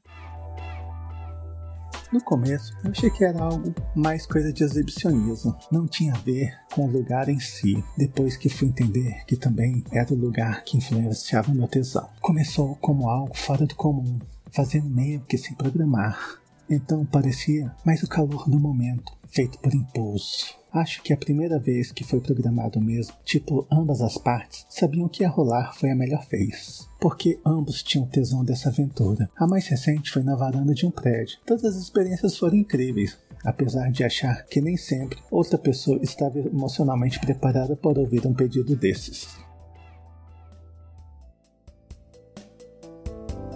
No 2.12 2.22
começo, 2.22 2.74
eu 2.84 2.92
achei 2.92 3.10
que 3.10 3.24
era 3.24 3.42
algo 3.42 3.74
mais 3.96 4.26
coisa 4.26 4.52
de 4.52 4.66
exibicionismo, 4.66 5.58
não 5.72 5.88
tinha 5.88 6.14
a 6.14 6.18
ver 6.18 6.54
com 6.74 6.86
o 6.86 6.92
lugar 6.92 7.30
em 7.30 7.40
si, 7.40 7.82
depois 7.98 8.36
que 8.36 8.50
fui 8.50 8.68
entender 8.68 9.24
que 9.26 9.38
também 9.38 9.82
era 9.94 10.14
o 10.14 10.18
lugar 10.18 10.62
que 10.66 10.78
influenciava 10.78 11.54
meu 11.54 11.70
tesão. 11.70 12.10
Começou 12.20 12.76
como 12.82 13.10
algo 13.10 13.38
fora 13.38 13.66
do 13.66 13.76
comum, 13.76 14.20
fazendo 14.52 14.90
meio 14.90 15.22
que 15.22 15.38
sem 15.38 15.56
programar. 15.56 16.42
Então 16.70 17.06
parecia 17.06 17.74
mais 17.86 18.04
o 18.04 18.10
calor 18.10 18.44
do 18.50 18.60
momento, 18.60 19.14
feito 19.32 19.58
por 19.60 19.74
impulso. 19.74 20.60
Acho 20.74 21.04
que 21.04 21.12
a 21.12 21.18
primeira 21.18 21.60
vez 21.60 21.92
que 21.92 22.04
foi 22.04 22.22
programado 22.22 22.80
mesmo, 22.80 23.14
tipo, 23.26 23.68
ambas 23.70 24.02
as 24.02 24.18
partes 24.18 24.66
sabiam 24.70 25.10
que 25.10 25.24
ia 25.24 25.30
rolar 25.30 25.74
foi 25.74 25.92
a 25.92 25.96
melhor 25.96 26.26
vez. 26.30 26.88
Porque 27.00 27.40
ambos 27.46 27.84
tinham 27.84 28.08
tesão 28.08 28.46
dessa 28.46 28.70
aventura. 28.70 29.30
A 29.36 29.46
mais 29.46 29.68
recente 29.68 30.12
foi 30.12 30.24
na 30.24 30.36
varanda 30.36 30.74
de 30.74 30.86
um 30.86 30.92
prédio. 30.92 31.40
Todas 31.46 31.66
as 31.66 31.76
experiências 31.76 32.38
foram 32.38 32.56
incríveis, 32.56 33.18
apesar 33.44 33.92
de 33.92 34.04
achar 34.04 34.46
que 34.46 34.62
nem 34.62 34.78
sempre 34.78 35.20
outra 35.30 35.58
pessoa 35.58 36.00
estava 36.02 36.40
emocionalmente 36.40 37.20
preparada 37.20 37.76
para 37.76 38.00
ouvir 38.00 38.26
um 38.26 38.34
pedido 38.34 38.74
desses. 38.74 39.28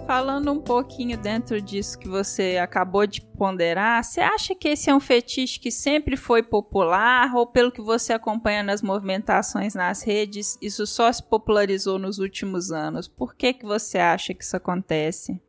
Falando 0.06 0.52
um 0.52 0.60
pouquinho 0.60 1.18
dentro 1.18 1.60
disso 1.60 1.98
que 1.98 2.06
você 2.06 2.58
acabou 2.58 3.08
de 3.08 3.20
ponderar, 3.20 4.04
você 4.04 4.20
acha 4.20 4.54
que 4.54 4.68
esse 4.68 4.88
é 4.88 4.94
um 4.94 5.00
fetiche 5.00 5.58
que 5.58 5.68
sempre 5.68 6.16
foi 6.16 6.44
popular 6.44 7.34
ou 7.34 7.44
pelo 7.44 7.72
que 7.72 7.82
você 7.82 8.12
acompanha 8.12 8.62
nas 8.62 8.82
movimentações 8.82 9.74
nas 9.74 10.04
redes, 10.04 10.56
isso 10.62 10.86
só 10.86 11.10
se 11.10 11.28
popularizou 11.28 11.98
nos 11.98 12.20
últimos 12.20 12.70
anos? 12.70 13.08
Por 13.08 13.34
que 13.34 13.52
que 13.52 13.66
você 13.66 13.98
acha 13.98 14.32
que 14.32 14.44
isso 14.44 14.56
acontece? 14.56 15.42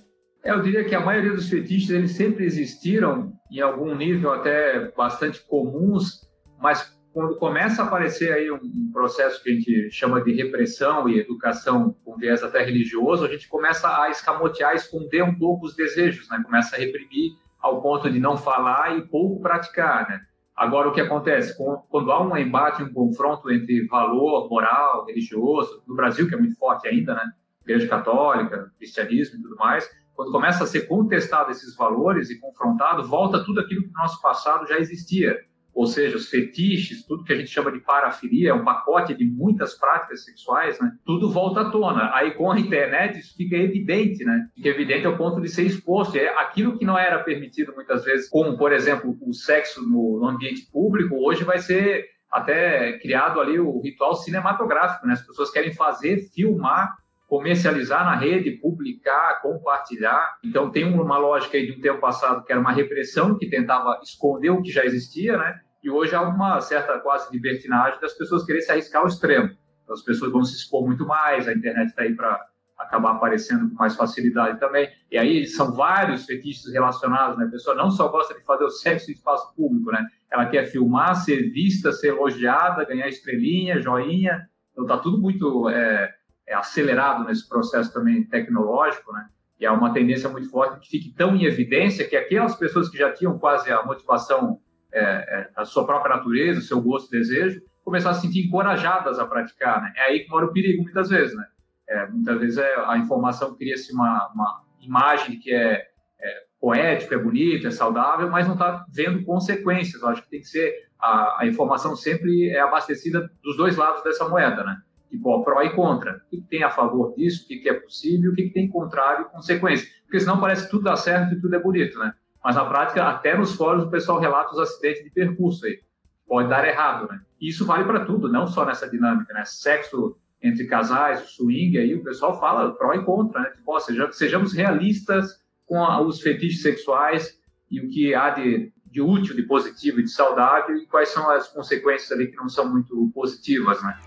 Eu 0.44 0.60
diria 0.64 0.84
que 0.84 0.96
a 0.96 1.02
maioria 1.02 1.34
dos 1.34 1.50
fetiches 1.50 1.92
eles 1.92 2.14
sempre 2.14 2.44
existiram 2.44 3.34
em 3.52 3.60
algum 3.60 3.94
nível 3.94 4.34
até 4.34 4.92
bastante 4.98 5.40
comuns, 5.46 6.28
mas 6.60 6.97
quando 7.18 7.36
começa 7.38 7.82
a 7.82 7.86
aparecer 7.88 8.32
aí 8.32 8.52
um, 8.52 8.92
processo 8.94 9.42
que 9.42 9.50
a 9.50 9.54
gente 9.54 9.90
chama 9.90 10.24
de 10.24 10.34
repressão 10.34 11.10
e 11.10 11.18
educação 11.18 11.96
com 12.06 12.16
viés 12.16 12.44
até 12.44 12.64
religioso, 12.64 13.26
a 13.26 13.28
gente 13.28 13.48
começa 13.48 14.04
a 14.04 14.12
escamotear, 14.12 14.76
esconder 14.76 15.24
um 15.24 15.34
pouco 15.34 15.66
os 15.66 15.76
desejos, 15.76 16.30
né? 16.30 16.40
Começa 16.46 16.76
a 16.76 16.80
reprimir 16.80 17.32
ao 17.60 17.82
ponto 17.82 18.08
de 18.08 18.20
não 18.20 18.38
falar 18.38 18.96
e 18.96 19.02
pouco 19.02 19.42
praticar, 19.42 20.08
né? 20.08 20.22
Agora, 20.56 20.90
o 20.90 20.92
que 20.92 21.02
acontece? 21.02 21.58
Quando 21.90 22.12
há 22.12 22.22
um 22.22 22.38
embate, 22.38 22.84
um 22.84 22.94
confronto 22.94 23.50
entre 23.52 23.88
valor 23.88 24.48
moral, 24.48 25.04
religioso, 25.08 25.82
no 25.88 25.96
Brasil, 25.96 26.30
que 26.30 26.36
é 26.36 26.38
muito 26.38 26.56
forte 26.56 26.88
ainda, 26.88 27.16
né? 27.16 27.32
Igreja 27.64 27.88
católica, 27.88 28.72
cristianismo 28.78 29.40
e 29.40 29.42
tudo 29.42 29.56
mais, 29.56 29.90
quando 30.14 30.32
começa 30.32 30.66
a 30.66 30.68
ser 30.68 30.82
contestado 30.82 31.50
esses 31.50 31.76
valores 31.76 32.30
e 32.30 32.40
confrontado, 32.40 33.08
volta 33.08 33.44
tudo 33.44 33.60
aquilo 33.60 33.82
que 33.82 33.88
no 33.88 33.94
nosso 33.94 34.22
passado 34.22 34.68
já 34.68 34.78
existia 34.78 35.36
ou 35.78 35.86
seja, 35.86 36.18
os 36.18 36.28
fetiches, 36.28 37.06
tudo 37.06 37.24
que 37.24 37.32
a 37.32 37.36
gente 37.36 37.52
chama 37.52 37.72
de 37.72 37.80
parafilia, 37.80 38.50
é 38.50 38.54
um 38.54 38.66
pacote 38.66 39.14
de 39.14 39.24
muitas 39.24 39.76
práticas 39.78 40.24
sexuais, 40.26 40.80
né? 40.80 40.92
Tudo 41.06 41.30
volta 41.30 41.62
à 41.62 41.70
tona. 41.70 42.10
Aí 42.16 42.32
com 42.32 42.52
a 42.52 42.60
internet 42.60 43.20
isso 43.20 43.38
fica 43.38 43.56
evidente, 43.56 44.26
né? 44.26 44.48
Fica 44.56 44.70
evidente 44.70 45.06
ao 45.06 45.16
ponto 45.16 45.40
de 45.40 45.48
ser 45.48 45.68
exposto. 45.68 46.18
É 46.18 46.30
aquilo 46.30 46.80
que 46.80 46.84
não 46.84 46.98
era 46.98 47.20
permitido 47.20 47.76
muitas 47.76 48.04
vezes, 48.04 48.28
como 48.28 48.58
por 48.58 48.74
exemplo 48.74 49.16
o 49.22 49.32
sexo 49.36 49.88
no, 49.88 50.20
no 50.20 50.28
ambiente 50.28 50.68
público, 50.72 51.16
hoje 51.16 51.44
vai 51.44 51.60
ser 51.60 52.06
até 52.32 52.98
criado 52.98 53.40
ali 53.40 53.60
o 53.60 53.80
ritual 53.80 54.16
cinematográfico, 54.16 55.06
né? 55.06 55.14
As 55.14 55.22
pessoas 55.22 55.52
querem 55.52 55.76
fazer, 55.76 56.18
filmar 56.34 56.92
comercializar 57.28 58.06
na 58.06 58.16
rede, 58.16 58.52
publicar, 58.52 59.42
compartilhar. 59.42 60.38
Então 60.44 60.72
tem 60.72 60.86
uma 60.86 61.18
lógica 61.18 61.58
aí 61.58 61.66
de 61.66 61.78
um 61.78 61.82
tempo 61.82 62.00
passado 62.00 62.44
que 62.46 62.52
era 62.52 62.62
uma 62.62 62.72
repressão 62.72 63.38
que 63.38 63.50
tentava 63.50 64.00
esconder 64.02 64.50
o 64.50 64.62
que 64.62 64.72
já 64.72 64.86
existia, 64.86 65.38
né? 65.38 65.60
E 65.84 65.90
hoje 65.90 66.16
há 66.16 66.22
uma 66.22 66.60
certa 66.62 67.00
quase 67.00 67.32
libertinagem 67.32 68.00
das 68.00 68.14
pessoas 68.14 68.46
quererem 68.46 68.66
se 68.66 68.72
arriscar 68.72 69.02
ao 69.02 69.08
extremo. 69.08 69.56
As 69.90 70.02
pessoas 70.02 70.32
vão 70.32 70.44
se 70.44 70.56
expor 70.56 70.86
muito 70.86 71.06
mais, 71.06 71.48
a 71.48 71.54
internet 71.54 71.90
está 71.90 72.02
aí 72.02 72.14
para 72.14 72.46
acabar 72.78 73.12
aparecendo 73.12 73.70
com 73.70 73.76
mais 73.76 73.96
facilidade 73.96 74.60
também. 74.60 74.90
E 75.12 75.18
aí 75.18 75.48
são 75.48 75.74
vários 75.74 76.26
fetiches 76.26 76.72
relacionados, 76.72 77.38
né? 77.38 77.46
A 77.46 77.50
pessoa 77.50 77.76
não 77.76 77.90
só 77.90 78.08
gosta 78.08 78.34
de 78.36 78.44
fazer 78.44 78.66
o 78.66 78.70
sexo 78.70 79.10
em 79.10 79.14
espaço 79.14 79.54
público, 79.56 79.92
né? 79.92 80.06
Ela 80.32 80.46
quer 80.46 80.66
filmar, 80.66 81.16
ser 81.16 81.50
vista, 81.50 81.92
ser 81.92 82.10
elogiada, 82.10 82.86
ganhar 82.86 83.08
estrelinha, 83.08 83.82
joinha. 83.82 84.48
Então 84.72 84.86
tá 84.86 84.98
tudo 84.98 85.18
muito 85.18 85.70
é, 85.70 86.14
é 86.46 86.54
acelerado 86.54 87.24
nesse 87.24 87.48
processo 87.48 87.92
também 87.92 88.24
tecnológico, 88.24 89.12
né? 89.12 89.28
E 89.60 89.66
há 89.66 89.74
uma 89.74 89.92
tendência 89.92 90.30
muito 90.30 90.50
forte 90.52 90.80
que 90.80 90.90
fique 90.90 91.14
tão 91.16 91.36
em 91.36 91.46
evidência 91.46 92.08
que 92.08 92.16
aquelas 92.16 92.56
pessoas 92.56 92.90
que 92.90 92.98
já 92.98 93.12
tinham 93.12 93.40
quase 93.40 93.72
a 93.72 93.84
motivação, 93.84 94.60
é, 94.94 95.02
é, 95.02 95.50
a 95.56 95.66
sua 95.66 95.86
própria 95.86 96.16
natureza, 96.16 96.60
o 96.60 96.64
seu 96.64 96.82
gosto 96.82 97.14
e 97.14 97.20
desejo, 97.20 97.62
começar 97.84 98.10
a 98.10 98.14
se 98.14 98.22
sentir 98.22 98.46
encorajadas 98.46 99.20
a 99.20 99.26
praticar. 99.26 99.82
Né? 99.82 99.94
É 99.96 100.02
aí 100.04 100.20
que 100.22 100.30
mora 100.30 100.46
o 100.46 100.52
perigo, 100.52 100.84
muitas 100.84 101.10
vezes. 101.10 101.36
Né? 101.36 101.46
É, 101.90 102.08
muitas 102.08 102.40
vezes 102.40 102.58
é, 102.58 102.76
a 102.86 102.98
informação 102.98 103.56
cria-se 103.56 103.94
uma, 103.94 104.30
uma, 104.34 104.64
imagem 104.82 105.40
que 105.40 105.54
é, 105.54 105.88
é 106.20 106.44
poético, 106.60 107.14
é 107.14 107.18
bonito, 107.18 107.68
é 107.68 107.72
saudável, 107.72 108.30
mas 108.30 108.46
não 108.46 108.54
está 108.54 108.86
vendo 108.94 109.24
consequências. 109.24 110.02
Eu 110.02 110.10
acho 110.10 110.24
que 110.24 110.30
tem 110.30 110.40
que 110.40 110.48
ser 110.48 110.88
a, 111.00 111.42
a, 111.42 111.48
informação 111.48 111.96
sempre 111.96 112.50
é 112.50 112.60
abastecida 112.60 113.30
dos 113.44 113.56
dois 113.58 113.76
lados 113.76 114.04
dessa 114.04 114.28
moeda, 114.28 114.64
né? 114.64 114.78
Tipo, 115.10 115.30
ó, 115.30 115.42
pró 115.42 115.62
e 115.62 115.70
contra. 115.74 116.22
O 116.26 116.30
que, 116.30 116.42
tem 116.42 116.64
a 116.64 116.70
favor 116.70 117.14
disso? 117.16 117.46
O 117.46 117.48
que 117.48 117.70
é 117.70 117.74
possível? 117.74 118.32
O 118.32 118.36
que, 118.36 118.44
que 118.44 118.54
tem 118.54 118.68
contrário 118.68 119.26
e 119.26 119.30
consequência? 119.30 119.88
Porque 120.04 120.20
senão 120.20 120.40
parece 120.40 120.66
que 120.66 120.72
tudo 120.72 120.84
dá 120.84 120.96
certo 120.96 121.34
e 121.34 121.40
tudo 121.40 121.56
é 121.56 121.60
bonito, 121.60 121.98
né? 122.00 122.14
Mas 122.48 122.56
na 122.56 122.64
prática, 122.64 123.04
até 123.04 123.38
nos 123.38 123.56
fóruns, 123.56 123.84
o 123.84 123.90
pessoal 123.90 124.22
relata 124.22 124.54
os 124.54 124.60
acidentes 124.60 125.04
de 125.04 125.10
percurso 125.10 125.66
aí. 125.66 125.82
Pode 126.26 126.48
dar 126.48 126.66
errado, 126.66 127.06
né? 127.12 127.20
Isso 127.42 127.66
vale 127.66 127.84
para 127.84 128.06
tudo, 128.06 128.32
não 128.32 128.48
só 128.48 128.66
nessa 128.66 128.90
dinâmica, 128.90 129.34
né? 129.34 129.44
Sexo 129.44 130.16
entre 130.42 130.66
casais, 130.66 131.20
swing, 131.32 131.78
aí 131.78 131.94
o 131.94 132.02
pessoal 132.02 132.40
fala 132.40 132.74
pró 132.74 132.94
e 132.94 133.04
contra, 133.04 133.42
né? 133.42 133.50
Tipo, 133.50 133.76
ó, 133.76 133.80
sejamos 134.12 134.54
realistas 134.54 135.44
com 135.66 135.84
os 136.06 136.22
fetiches 136.22 136.62
sexuais 136.62 137.38
e 137.70 137.82
o 137.82 137.90
que 137.90 138.16
há 138.16 138.30
de, 138.30 138.72
de 138.86 139.02
útil, 139.02 139.36
de 139.36 139.44
positivo 139.44 140.00
e 140.00 140.04
de 140.04 140.10
saudável 140.10 140.78
e 140.78 140.86
quais 140.86 141.10
são 141.10 141.30
as 141.30 141.50
consequências 141.50 142.14
ali 142.14 142.28
que 142.28 142.38
não 142.38 142.48
são 142.48 142.72
muito 142.72 143.12
positivas, 143.14 143.84
né? 143.84 144.00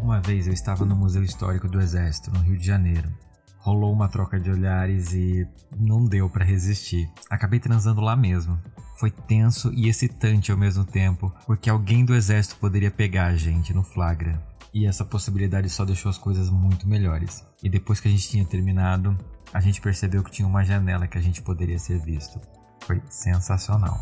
Uma 0.00 0.20
vez 0.20 0.46
eu 0.46 0.52
estava 0.52 0.84
no 0.84 0.94
Museu 0.94 1.24
Histórico 1.24 1.66
do 1.66 1.80
Exército, 1.80 2.30
no 2.30 2.38
Rio 2.38 2.56
de 2.56 2.64
Janeiro. 2.64 3.25
Rolou 3.66 3.92
uma 3.92 4.08
troca 4.08 4.38
de 4.38 4.48
olhares 4.48 5.12
e 5.12 5.44
não 5.76 6.04
deu 6.04 6.30
para 6.30 6.44
resistir. 6.44 7.10
Acabei 7.28 7.58
transando 7.58 8.00
lá 8.00 8.14
mesmo. 8.14 8.56
Foi 8.96 9.10
tenso 9.10 9.72
e 9.74 9.88
excitante 9.88 10.52
ao 10.52 10.56
mesmo 10.56 10.84
tempo, 10.84 11.34
porque 11.44 11.68
alguém 11.68 12.04
do 12.04 12.14
exército 12.14 12.54
poderia 12.60 12.92
pegar 12.92 13.26
a 13.26 13.36
gente 13.36 13.74
no 13.74 13.82
flagra. 13.82 14.40
E 14.72 14.86
essa 14.86 15.04
possibilidade 15.04 15.68
só 15.68 15.84
deixou 15.84 16.08
as 16.08 16.16
coisas 16.16 16.48
muito 16.48 16.88
melhores. 16.88 17.44
E 17.60 17.68
depois 17.68 17.98
que 17.98 18.06
a 18.06 18.10
gente 18.10 18.28
tinha 18.28 18.44
terminado, 18.44 19.18
a 19.52 19.58
gente 19.58 19.80
percebeu 19.80 20.22
que 20.22 20.30
tinha 20.30 20.46
uma 20.46 20.62
janela 20.62 21.08
que 21.08 21.18
a 21.18 21.20
gente 21.20 21.42
poderia 21.42 21.80
ser 21.80 21.98
visto. 21.98 22.40
Foi 22.82 23.02
sensacional. 23.10 23.98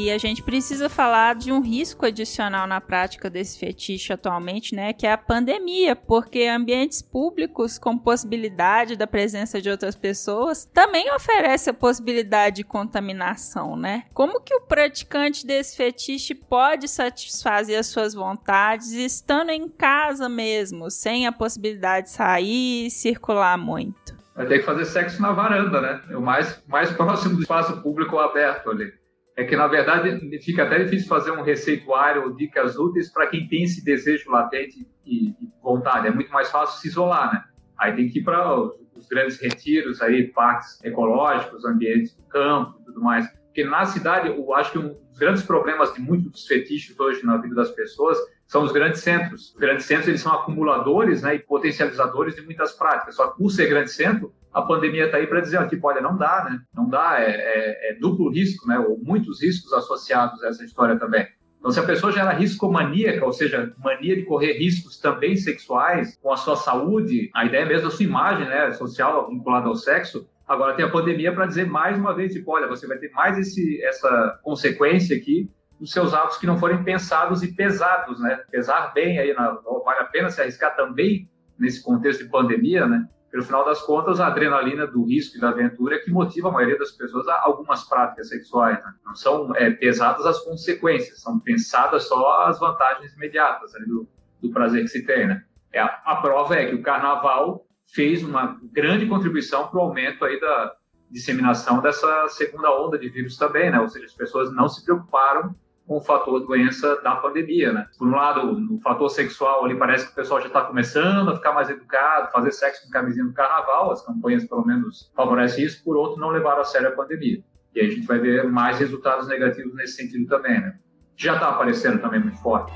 E 0.00 0.12
a 0.12 0.16
gente 0.16 0.44
precisa 0.44 0.88
falar 0.88 1.34
de 1.34 1.50
um 1.50 1.60
risco 1.60 2.06
adicional 2.06 2.68
na 2.68 2.80
prática 2.80 3.28
desse 3.28 3.58
fetiche 3.58 4.12
atualmente, 4.12 4.72
né, 4.72 4.92
que 4.92 5.04
é 5.04 5.10
a 5.10 5.18
pandemia, 5.18 5.96
porque 5.96 6.46
ambientes 6.46 7.02
públicos 7.02 7.80
com 7.80 7.98
possibilidade 7.98 8.94
da 8.94 9.08
presença 9.08 9.60
de 9.60 9.68
outras 9.68 9.96
pessoas 9.96 10.64
também 10.66 11.12
oferece 11.12 11.70
a 11.70 11.74
possibilidade 11.74 12.56
de 12.58 12.62
contaminação, 12.62 13.74
né? 13.74 14.04
Como 14.14 14.40
que 14.40 14.54
o 14.54 14.60
praticante 14.60 15.44
desse 15.44 15.76
fetiche 15.76 16.32
pode 16.32 16.86
satisfazer 16.86 17.76
as 17.76 17.88
suas 17.88 18.14
vontades 18.14 18.92
estando 18.92 19.50
em 19.50 19.68
casa 19.68 20.28
mesmo, 20.28 20.92
sem 20.92 21.26
a 21.26 21.32
possibilidade 21.32 22.06
de 22.06 22.12
sair 22.12 22.86
e 22.86 22.90
circular 22.92 23.58
muito? 23.58 24.16
Vai 24.36 24.46
ter 24.46 24.60
que 24.60 24.64
fazer 24.64 24.84
sexo 24.84 25.20
na 25.20 25.32
varanda, 25.32 25.80
né? 25.80 26.00
O 26.14 26.20
mais, 26.20 26.62
mais 26.68 26.88
próximo 26.92 27.34
do 27.34 27.42
espaço 27.42 27.82
público 27.82 28.16
aberto 28.16 28.70
ali 28.70 28.92
é 29.38 29.44
que, 29.44 29.54
na 29.54 29.68
verdade, 29.68 30.18
fica 30.40 30.64
até 30.64 30.82
difícil 30.82 31.06
fazer 31.06 31.30
um 31.30 31.42
receituário 31.42 32.24
ou 32.24 32.34
dicas 32.34 32.76
úteis 32.76 33.08
para 33.08 33.28
quem 33.28 33.46
tem 33.46 33.62
esse 33.62 33.84
desejo 33.84 34.28
latente 34.32 34.84
e, 35.06 35.32
vontade. 35.62 36.08
É 36.08 36.10
muito 36.10 36.32
mais 36.32 36.50
fácil 36.50 36.80
se 36.80 36.88
isolar, 36.88 37.32
né? 37.32 37.44
Aí 37.78 37.94
tem 37.94 38.08
que 38.08 38.18
ir 38.18 38.24
para 38.24 38.60
os, 38.60 39.06
grandes 39.08 39.40
retiros, 39.40 40.02
aí, 40.02 40.26
parques 40.26 40.82
ecológicos, 40.82 41.64
ambientes 41.64 42.16
do 42.16 42.24
campo 42.24 42.80
e 42.80 42.84
tudo 42.86 43.00
mais. 43.00 43.28
Porque 43.44 43.62
na 43.62 43.84
cidade, 43.84 44.26
eu 44.26 44.52
acho 44.54 44.72
que 44.72 44.78
um 44.78 44.88
dos 44.88 45.16
grandes 45.16 45.44
problemas 45.44 45.94
de 45.94 46.00
muitos 46.00 46.32
dos 46.32 46.44
fetiches 46.44 46.98
hoje 46.98 47.24
na 47.24 47.36
vida 47.36 47.54
das 47.54 47.70
pessoas 47.70 48.18
são 48.48 48.64
os 48.64 48.72
grandes 48.72 49.02
centros. 49.02 49.50
Os 49.52 49.60
grandes 49.60 49.84
centros 49.84 50.08
eles 50.08 50.22
são 50.22 50.32
acumuladores 50.32 51.22
né, 51.22 51.34
e 51.34 51.38
potencializadores 51.38 52.34
de 52.34 52.42
muitas 52.42 52.72
práticas. 52.72 53.14
Só 53.14 53.28
que 53.28 53.38
por 53.38 53.50
ser 53.50 53.68
grande 53.68 53.92
centro, 53.92 54.32
a 54.52 54.62
pandemia 54.62 55.04
está 55.04 55.18
aí 55.18 55.26
para 55.26 55.40
dizer, 55.40 55.58
olha, 55.82 56.00
não 56.00 56.16
dá, 56.16 56.48
né? 56.50 56.58
Não 56.74 56.88
dá, 56.88 57.20
é, 57.20 57.30
é, 57.30 57.90
é, 57.90 57.94
duplo 58.00 58.30
risco, 58.30 58.66
né? 58.66 58.78
Ou 58.78 58.98
muitos 58.98 59.42
riscos 59.42 59.72
associados 59.74 60.42
a 60.42 60.48
essa 60.48 60.64
história 60.64 60.98
também. 60.98 61.28
Então, 61.58 61.70
se 61.70 61.78
a 61.78 61.84
pessoa 61.84 62.10
já 62.10 62.22
era 62.22 62.32
riscomaníaca, 62.32 63.24
ou 63.24 63.32
seja, 63.32 63.72
mania 63.78 64.16
de 64.16 64.22
correr 64.22 64.54
riscos 64.54 64.98
também 64.98 65.36
sexuais 65.36 66.16
com 66.22 66.32
a 66.32 66.36
sua 66.36 66.56
saúde, 66.56 67.30
a 67.34 67.44
ideia 67.44 67.66
mesmo 67.66 67.90
da 67.90 67.94
sua 67.94 68.04
imagem 68.04 68.48
né, 68.48 68.70
social 68.72 69.28
vinculada 69.28 69.66
ao 69.66 69.74
sexo, 69.74 70.26
agora 70.46 70.74
tem 70.74 70.84
a 70.84 70.90
pandemia 70.90 71.32
para 71.32 71.46
dizer 71.46 71.66
mais 71.66 71.98
uma 71.98 72.14
vez, 72.14 72.32
tipo, 72.32 72.50
olha, 72.50 72.68
você 72.68 72.86
vai 72.86 72.96
ter 72.96 73.10
mais 73.10 73.36
esse, 73.36 73.82
essa 73.84 74.38
consequência 74.42 75.16
aqui 75.16 75.50
dos 75.78 75.92
seus 75.92 76.12
atos 76.12 76.36
que 76.36 76.46
não 76.46 76.58
forem 76.58 76.82
pensados 76.82 77.42
e 77.42 77.52
pesados, 77.52 78.20
né? 78.20 78.36
Pesar 78.50 78.92
bem 78.92 79.18
aí, 79.18 79.32
na, 79.32 79.52
vale 79.84 80.00
a 80.00 80.04
pena 80.04 80.30
se 80.30 80.40
arriscar 80.40 80.74
também 80.74 81.28
nesse 81.58 81.82
contexto 81.82 82.24
de 82.24 82.30
pandemia, 82.30 82.86
né? 82.86 83.08
Pelo 83.30 83.42
final 83.42 83.64
das 83.64 83.82
contas, 83.82 84.20
a 84.20 84.26
adrenalina 84.26 84.86
do 84.86 85.04
risco 85.04 85.36
e 85.36 85.40
da 85.40 85.50
aventura 85.50 85.96
é 85.96 85.98
que 85.98 86.10
motiva 86.10 86.48
a 86.48 86.52
maioria 86.52 86.78
das 86.78 86.92
pessoas 86.92 87.28
a 87.28 87.42
algumas 87.42 87.86
práticas 87.86 88.30
sexuais. 88.30 88.82
Né? 88.82 88.94
Não 89.04 89.14
são 89.14 89.54
é, 89.54 89.70
pesadas 89.70 90.24
as 90.24 90.42
consequências, 90.42 91.20
são 91.20 91.38
pensadas 91.38 92.08
só 92.08 92.44
as 92.44 92.58
vantagens 92.58 93.12
imediatas 93.12 93.74
ali, 93.74 93.86
do, 93.86 94.08
do 94.40 94.50
prazer 94.50 94.82
que 94.82 94.88
se 94.88 95.04
tem, 95.04 95.26
né? 95.26 95.44
É, 95.72 95.80
a, 95.80 96.00
a 96.06 96.16
prova 96.16 96.54
é 96.54 96.66
que 96.66 96.74
o 96.74 96.82
carnaval 96.82 97.66
fez 97.92 98.22
uma 98.22 98.58
grande 98.72 99.06
contribuição 99.06 99.68
para 99.68 99.78
o 99.78 99.82
aumento 99.82 100.24
aí 100.24 100.40
da 100.40 100.74
disseminação 101.10 101.80
dessa 101.80 102.28
segunda 102.28 102.70
onda 102.80 102.98
de 102.98 103.08
vírus 103.08 103.36
também, 103.36 103.70
né? 103.70 103.78
Ou 103.78 103.88
seja, 103.88 104.06
as 104.06 104.14
pessoas 104.14 104.52
não 104.52 104.68
se 104.68 104.84
preocuparam 104.84 105.54
com 105.88 105.96
o 105.96 106.00
fator 106.00 106.38
doença 106.40 107.00
da 107.02 107.16
pandemia, 107.16 107.72
né? 107.72 107.86
Por 107.98 108.06
um 108.06 108.10
lado, 108.10 108.60
no 108.60 108.78
fator 108.78 109.08
sexual 109.08 109.64
ali 109.64 109.74
parece 109.74 110.06
que 110.06 110.12
o 110.12 110.14
pessoal 110.14 110.38
já 110.38 110.48
está 110.48 110.60
começando 110.60 111.30
a 111.30 111.34
ficar 111.34 111.54
mais 111.54 111.70
educado, 111.70 112.30
fazer 112.30 112.52
sexo 112.52 112.84
com 112.84 112.90
camisinha 112.90 113.24
no 113.24 113.32
carnaval, 113.32 113.90
as 113.90 114.04
campanhas 114.04 114.44
pelo 114.44 114.66
menos 114.66 115.10
favorecem 115.16 115.64
isso, 115.64 115.82
por 115.82 115.96
outro, 115.96 116.20
não 116.20 116.28
levaram 116.28 116.60
a 116.60 116.64
sério 116.64 116.88
a 116.88 116.92
pandemia. 116.92 117.42
E 117.74 117.80
aí 117.80 117.86
a 117.86 117.90
gente 117.90 118.06
vai 118.06 118.18
ver 118.18 118.44
mais 118.44 118.78
resultados 118.78 119.26
negativos 119.26 119.74
nesse 119.74 119.94
sentido 119.94 120.26
também, 120.28 120.60
né? 120.60 120.78
Já 121.16 121.34
está 121.34 121.48
aparecendo 121.48 122.00
também 122.00 122.20
muito 122.20 122.36
forte. 122.36 122.72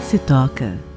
Se 0.02 0.18
toca. 0.20 0.89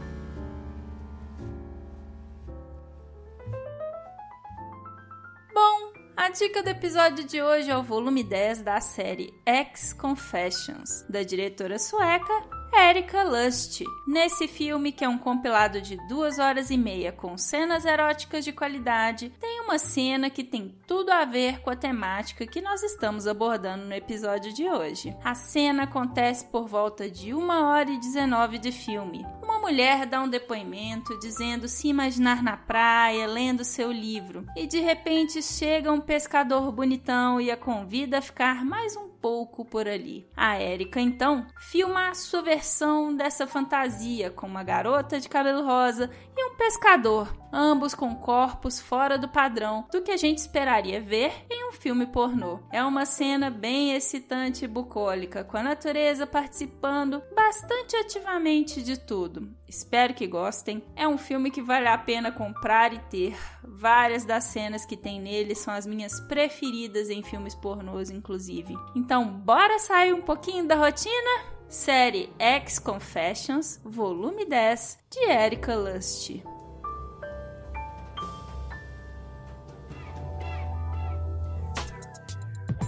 Dica 6.34 6.64
do 6.64 6.70
episódio 6.70 7.24
de 7.24 7.44
hoje 7.44 7.70
é 7.70 7.78
o 7.78 7.84
volume 7.84 8.24
10 8.24 8.64
da 8.64 8.82
série 8.82 9.32
Ex 9.46 9.94
Confessions, 9.94 11.06
da 11.08 11.22
diretora 11.22 11.78
sueca 11.78 12.34
Erika 12.74 13.22
Lust. 13.22 13.84
Nesse 14.08 14.48
filme, 14.48 14.92
que 14.92 15.06
é 15.06 15.08
um 15.10 15.18
compilado 15.18 15.80
de 15.80 15.96
duas 16.08 16.40
horas 16.40 16.72
e 16.72 16.78
meia 16.78 17.12
com 17.12 17.38
cenas 17.38 17.86
eróticas 17.86 18.44
de 18.44 18.52
qualidade, 18.52 19.32
tem 19.40 19.62
uma 19.62 19.78
cena 19.78 20.28
que 20.28 20.44
tem 20.44 20.76
tudo 20.88 21.12
a 21.12 21.24
ver 21.24 21.62
com 21.62 21.70
a 21.70 21.76
temática 21.76 22.48
que 22.48 22.62
nós 22.62 22.82
estamos 22.82 23.28
abordando 23.28 23.86
no 23.86 23.94
episódio 23.94 24.52
de 24.54 24.68
hoje. 24.68 25.16
A 25.24 25.36
cena 25.36 25.84
acontece 25.84 26.46
por 26.46 26.68
volta 26.68 27.08
de 27.08 27.32
uma 27.32 27.70
hora 27.70 27.92
e 27.92 28.00
19 28.00 28.58
de 28.58 28.72
filme. 28.72 29.24
Mulher 29.64 30.06
dá 30.06 30.22
um 30.22 30.28
depoimento 30.28 31.18
dizendo 31.20 31.70
se 31.70 31.88
imaginar 31.88 32.44
na 32.44 32.58
praia, 32.58 33.26
lendo 33.26 33.64
seu 33.64 33.94
livro, 33.94 34.46
e 34.58 34.68
de 34.68 34.82
repente 34.82 35.42
chega 35.42 35.90
um 35.90 36.02
pescador 36.02 36.70
bonitão 36.70 37.40
e 37.40 37.50
a 37.50 37.56
convida 37.56 38.18
a 38.18 38.22
ficar 38.22 38.66
mais 38.66 38.98
um 38.98 39.08
pouco 39.08 39.64
por 39.64 39.88
ali. 39.88 40.28
A 40.36 40.62
Erika 40.62 41.00
então 41.00 41.48
filma 41.58 42.10
a 42.10 42.14
sua 42.14 42.42
versão 42.42 43.16
dessa 43.16 43.48
fantasia 43.48 44.30
com 44.30 44.46
uma 44.46 44.64
garota 44.64 45.18
de 45.18 45.30
cabelo 45.30 45.66
rosa 45.66 46.12
e 46.36 46.44
um 46.44 46.58
pescador, 46.58 47.34
ambos 47.54 47.94
com 47.94 48.16
corpos 48.16 48.80
fora 48.80 49.18
do 49.18 49.30
padrão 49.30 49.86
do 49.92 50.02
que 50.02 50.12
a 50.12 50.18
gente 50.18 50.40
esperaria 50.40 51.00
ver 51.00 51.32
em 51.52 51.70
um 51.70 51.72
filme 51.72 52.08
pornô. 52.08 52.60
É 52.72 52.84
uma 52.84 53.06
cena 53.06 53.52
bem 53.52 53.94
excitante 53.94 54.66
e 54.66 54.68
bucólica, 54.68 55.44
com 55.44 55.56
a 55.56 55.64
natureza 55.64 56.26
participando 56.26 57.22
bastante 57.36 57.96
ativamente 57.96 58.82
de 58.82 59.00
tudo. 59.00 59.54
Espero 59.68 60.14
que 60.14 60.28
gostem. 60.28 60.84
É 60.96 61.08
um 61.08 61.18
filme 61.18 61.52
que 61.52 61.62
vale 61.62 61.88
a 61.88 61.98
pena 61.98 62.32
comprar 62.32 62.94
e 62.94 63.00
ter. 63.10 63.38
Várias 63.64 64.26
das 64.26 64.46
cenas 64.46 64.86
que 64.86 64.98
tem 64.98 65.22
nele 65.22 65.56
são 65.56 65.74
as 65.74 65.86
minhas 65.86 66.20
preferidas 66.22 67.10
em 67.10 67.22
filmes 67.22 67.56
pornôs, 67.56 68.10
inclusive. 68.10 68.76
Então, 68.96 69.28
bora 69.28 69.78
sair 69.80 70.14
um 70.14 70.22
pouquinho 70.22 70.68
da 70.68 70.76
rotina? 70.76 71.54
Série 71.68 72.32
X 72.38 72.78
Confessions, 72.78 73.82
volume 73.84 74.46
10, 74.46 75.00
de 75.10 75.32
Erika 75.32 75.76
Lust. 75.76 76.44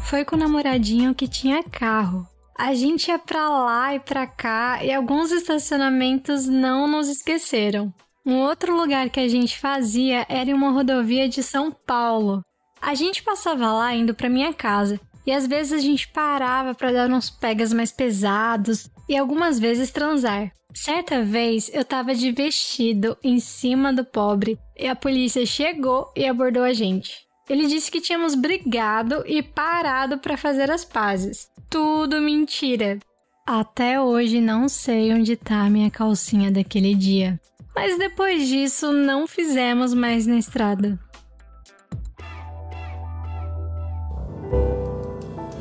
Foi 0.05 0.23
com 0.23 0.35
o 0.35 0.39
namoradinho 0.39 1.15
que 1.15 1.27
tinha 1.27 1.63
carro. 1.63 2.27
A 2.55 2.75
gente 2.75 3.07
ia 3.07 3.17
pra 3.17 3.49
lá 3.49 3.95
e 3.95 3.99
pra 3.99 4.27
cá 4.27 4.83
e 4.83 4.93
alguns 4.93 5.31
estacionamentos 5.31 6.45
não 6.45 6.87
nos 6.87 7.09
esqueceram. 7.09 7.91
Um 8.23 8.35
outro 8.37 8.77
lugar 8.77 9.09
que 9.09 9.19
a 9.19 9.27
gente 9.27 9.59
fazia 9.59 10.23
era 10.29 10.49
em 10.49 10.53
uma 10.53 10.71
rodovia 10.71 11.27
de 11.27 11.41
São 11.41 11.71
Paulo. 11.71 12.41
A 12.79 12.93
gente 12.93 13.23
passava 13.23 13.73
lá 13.73 13.95
indo 13.95 14.13
para 14.13 14.29
minha 14.29 14.53
casa 14.53 14.99
e 15.25 15.31
às 15.31 15.47
vezes 15.47 15.73
a 15.73 15.79
gente 15.79 16.07
parava 16.09 16.75
para 16.75 16.91
dar 16.91 17.09
uns 17.09 17.31
pegas 17.31 17.73
mais 17.73 17.91
pesados 17.91 18.87
e 19.09 19.17
algumas 19.17 19.59
vezes 19.59 19.89
transar. 19.89 20.51
Certa 20.71 21.23
vez 21.23 21.71
eu 21.73 21.83
tava 21.83 22.13
de 22.13 22.31
vestido 22.31 23.17
em 23.23 23.39
cima 23.39 23.91
do 23.91 24.05
pobre 24.05 24.59
e 24.77 24.87
a 24.87 24.95
polícia 24.95 25.45
chegou 25.47 26.11
e 26.15 26.27
abordou 26.27 26.63
a 26.63 26.73
gente. 26.73 27.24
Ele 27.49 27.67
disse 27.67 27.91
que 27.91 28.01
tínhamos 28.01 28.33
brigado 28.33 29.23
e 29.27 29.43
parado 29.43 30.17
para 30.17 30.35
fazer 30.35 30.71
as 30.71 30.83
pazes. 30.83 31.47
Tudo 31.69 32.19
mentira. 32.19 32.99
Até 33.45 34.01
hoje 34.01 34.41
não 34.41 34.67
sei 34.67 35.13
onde 35.13 35.35
tá 35.35 35.69
minha 35.69 35.91
calcinha 35.91 36.51
daquele 36.51 36.95
dia. 36.95 37.39
Mas 37.75 37.97
depois 37.97 38.47
disso 38.47 38.91
não 38.91 39.27
fizemos 39.27 39.93
mais 39.93 40.25
na 40.25 40.37
estrada. 40.37 40.97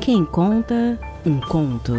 Quem 0.01 0.25
conta 0.25 0.99
um 1.25 1.39
conto? 1.41 1.93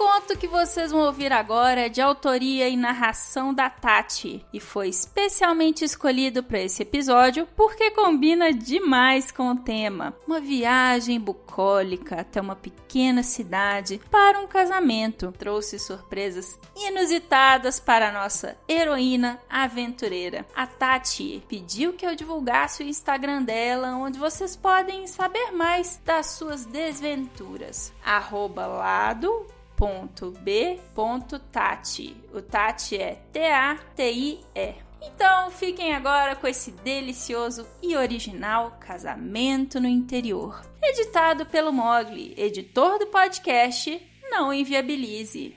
Conto 0.00 0.34
que 0.38 0.48
vocês 0.48 0.92
vão 0.92 1.02
ouvir 1.02 1.30
agora 1.30 1.82
é 1.82 1.88
de 1.90 2.00
autoria 2.00 2.66
e 2.70 2.74
narração 2.74 3.52
da 3.52 3.68
Tati 3.68 4.42
e 4.50 4.58
foi 4.58 4.88
especialmente 4.88 5.84
escolhido 5.84 6.42
para 6.42 6.58
esse 6.58 6.82
episódio 6.84 7.46
porque 7.54 7.90
combina 7.90 8.50
demais 8.50 9.30
com 9.30 9.50
o 9.50 9.58
tema. 9.58 10.16
Uma 10.26 10.40
viagem 10.40 11.20
bucólica 11.20 12.22
até 12.22 12.40
uma 12.40 12.56
pequena 12.56 13.22
cidade 13.22 14.00
para 14.10 14.40
um 14.40 14.46
casamento 14.46 15.34
trouxe 15.38 15.78
surpresas 15.78 16.58
inusitadas 16.74 17.78
para 17.78 18.08
a 18.08 18.12
nossa 18.12 18.56
heroína 18.66 19.38
aventureira. 19.50 20.46
A 20.56 20.66
Tati 20.66 21.44
pediu 21.46 21.92
que 21.92 22.06
eu 22.06 22.14
divulgasse 22.14 22.82
o 22.82 22.88
Instagram 22.88 23.42
dela, 23.42 23.96
onde 23.96 24.18
vocês 24.18 24.56
podem 24.56 25.06
saber 25.06 25.50
mais 25.52 26.00
das 26.06 26.28
suas 26.28 26.64
desventuras. 26.64 27.92
Arroba 28.02 28.66
lado 28.66 29.59
b.tati. 30.44 32.16
O 32.34 32.42
Tati 32.42 32.96
é 32.96 33.14
T-A-T-I-E. 33.32 34.74
Então 35.02 35.50
fiquem 35.50 35.94
agora 35.94 36.36
com 36.36 36.46
esse 36.46 36.70
delicioso 36.70 37.66
e 37.82 37.96
original 37.96 38.76
Casamento 38.78 39.80
no 39.80 39.88
Interior, 39.88 40.60
editado 40.82 41.46
pelo 41.46 41.72
Mogli, 41.72 42.34
editor 42.36 42.98
do 42.98 43.06
podcast 43.06 44.06
Não 44.30 44.52
Inviabilize. 44.52 45.56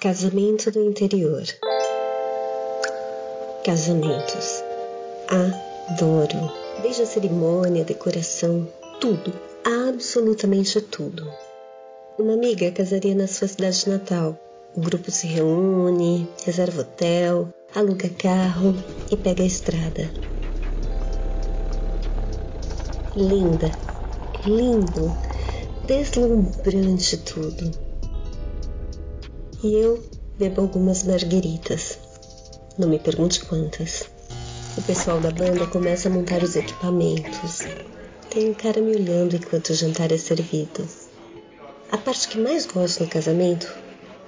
Casamento 0.00 0.70
no 0.78 0.84
interior. 0.84 1.42
Casamentos. 3.64 4.62
A 5.28 5.67
Adoro. 5.90 6.52
Desde 6.82 7.02
a 7.02 7.06
cerimônia, 7.06 7.82
a 7.82 7.86
decoração, 7.86 8.68
tudo, 9.00 9.32
absolutamente 9.64 10.80
tudo. 10.82 11.26
Uma 12.18 12.34
amiga 12.34 12.70
casaria 12.70 13.14
na 13.14 13.26
sua 13.26 13.48
cidade 13.48 13.88
natal. 13.88 14.38
O 14.76 14.80
grupo 14.80 15.10
se 15.10 15.26
reúne, 15.26 16.28
reserva 16.44 16.82
hotel, 16.82 17.48
aluga 17.74 18.10
carro 18.10 18.74
e 19.10 19.16
pega 19.16 19.42
a 19.42 19.46
estrada. 19.46 20.10
Linda, 23.16 23.70
lindo, 24.44 25.16
deslumbrante 25.86 27.16
tudo. 27.16 27.70
E 29.64 29.74
eu 29.74 30.04
bebo 30.38 30.60
algumas 30.60 31.02
margueritas. 31.02 31.98
Não 32.76 32.88
me 32.88 32.98
pergunte 32.98 33.42
quantas. 33.46 34.17
Pessoal 34.88 35.20
da 35.20 35.30
banda 35.30 35.66
começa 35.66 36.08
a 36.08 36.10
montar 36.10 36.42
os 36.42 36.56
equipamentos. 36.56 37.60
Tem 38.30 38.48
um 38.48 38.54
cara 38.54 38.80
me 38.80 38.96
olhando 38.96 39.36
enquanto 39.36 39.68
o 39.68 39.74
jantar 39.74 40.10
é 40.10 40.16
servido. 40.16 40.82
A 41.92 41.98
parte 41.98 42.26
que 42.26 42.38
mais 42.38 42.64
gosto 42.64 43.04
no 43.04 43.10
casamento, 43.10 43.70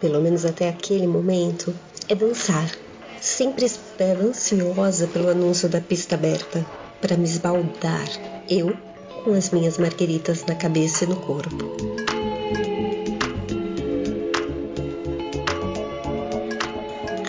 pelo 0.02 0.20
menos 0.20 0.44
até 0.44 0.68
aquele 0.68 1.06
momento, 1.06 1.74
é 2.10 2.14
dançar. 2.14 2.70
Sempre 3.18 3.64
espero 3.64 4.28
ansiosa 4.28 5.06
pelo 5.06 5.30
anúncio 5.30 5.66
da 5.66 5.80
pista 5.80 6.14
aberta 6.14 6.62
para 7.00 7.16
me 7.16 7.24
esbaldar, 7.24 8.08
eu 8.46 8.76
com 9.24 9.32
as 9.32 9.48
minhas 9.52 9.78
margueritas 9.78 10.44
na 10.44 10.54
cabeça 10.54 11.04
e 11.04 11.06
no 11.06 11.16
corpo. 11.16 11.56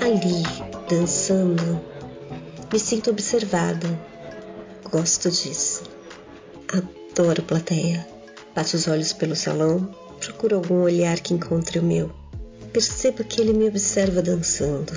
Ali, 0.01 0.43
dançando, 0.89 1.90
me 2.71 2.79
sinto 2.79 3.09
observada. 3.09 3.87
Gosto 4.89 5.29
disso. 5.29 5.83
Adoro 6.71 7.43
plateia. 7.43 8.07
Passo 8.55 8.77
os 8.77 8.87
olhos 8.87 9.11
pelo 9.11 9.35
salão, 9.35 9.93
procuro 10.19 10.55
algum 10.55 10.81
olhar 10.81 11.19
que 11.19 11.33
encontre 11.33 11.79
o 11.79 11.83
meu. 11.83 12.09
Percebo 12.71 13.25
que 13.25 13.41
ele 13.41 13.51
me 13.51 13.67
observa 13.67 14.21
dançando. 14.21 14.93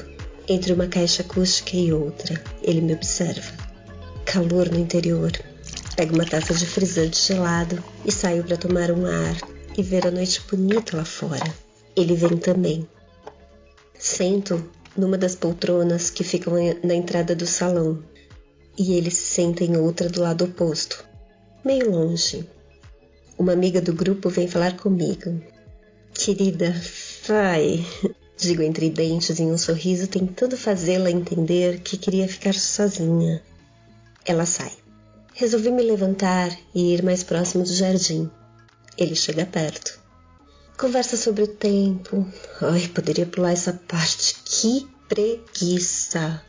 Entre 0.48 0.72
uma 0.72 0.87
caixa 0.87 1.22
acústica 1.22 1.76
e 1.76 1.92
outra, 1.92 2.40
ele 2.62 2.80
me 2.80 2.94
observa. 2.94 3.52
Calor 4.24 4.70
no 4.70 4.78
interior. 4.78 5.32
Pego 5.96 6.14
uma 6.14 6.26
taça 6.26 6.54
de 6.54 6.66
frisante 6.66 7.20
gelado 7.20 7.82
e 8.04 8.12
saio 8.12 8.44
para 8.44 8.56
tomar 8.56 8.92
um 8.92 9.06
ar 9.06 9.37
e 9.76 9.82
ver 9.82 10.06
a 10.06 10.10
noite 10.10 10.40
bonita 10.48 10.96
lá 10.96 11.04
fora. 11.04 11.54
Ele 11.96 12.14
vem 12.14 12.37
também. 12.37 12.88
Sento 13.98 14.62
numa 14.96 15.18
das 15.18 15.35
poltronas 15.35 16.11
que 16.11 16.24
ficam 16.24 16.54
na 16.83 16.94
entrada 16.94 17.35
do 17.35 17.46
salão 17.46 18.02
e 18.78 18.94
ele 18.94 19.11
se 19.11 19.22
senta 19.22 19.64
em 19.64 19.76
outra 19.76 20.09
do 20.09 20.20
lado 20.20 20.44
oposto, 20.44 21.04
meio 21.64 21.90
longe. 21.90 22.48
Uma 23.38 23.52
amiga 23.52 23.80
do 23.80 23.92
grupo 23.92 24.28
vem 24.28 24.46
falar 24.46 24.76
comigo. 24.76 25.40
Querida, 26.12 26.74
vai, 27.26 27.85
digo 28.38 28.62
entre 28.62 28.90
dentes 28.90 29.40
em 29.40 29.50
um 29.50 29.59
sorriso, 29.59 30.07
tentando 30.07 30.57
fazê-la 30.57 31.11
entender 31.11 31.80
que 31.80 31.96
queria 31.96 32.28
ficar 32.28 32.54
sozinha. 32.54 33.42
Ela 34.24 34.46
sai. 34.46 34.72
Resolvi 35.35 35.70
me 35.72 35.83
levantar 35.83 36.57
e 36.72 36.94
ir 36.94 37.02
mais 37.02 37.24
próximo 37.24 37.64
do 37.64 37.74
jardim. 37.74 38.30
Ele 38.96 39.16
chega 39.16 39.44
perto. 39.44 40.03
Conversa 40.76 41.16
sobre 41.16 41.44
o 41.44 41.46
tempo. 41.46 42.26
Ai, 42.60 42.88
poderia 42.88 43.24
pular 43.24 43.52
essa 43.52 43.72
parte. 43.72 44.34
Que 44.44 44.88
preguiça! 45.08 46.42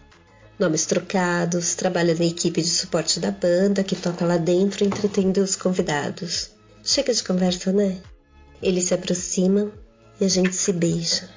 Nomes 0.57 0.85
trocados, 0.85 1.75
trabalha 1.75 2.15
na 2.15 2.25
equipe 2.25 2.61
de 2.61 2.69
suporte 2.69 3.19
da 3.19 3.29
banda 3.29 3.83
que 3.83 3.95
toca 3.95 4.25
lá 4.25 4.37
dentro 4.37 4.83
entretendo 4.83 5.37
os 5.37 5.55
convidados. 5.55 6.49
Chega 6.83 7.13
de 7.13 7.23
conversa, 7.23 7.71
né? 7.71 8.01
Ele 8.63 8.81
se 8.81 8.93
aproxima 8.93 9.71
e 10.19 10.25
a 10.25 10.27
gente 10.27 10.55
se 10.55 10.73
beija. 10.73 11.29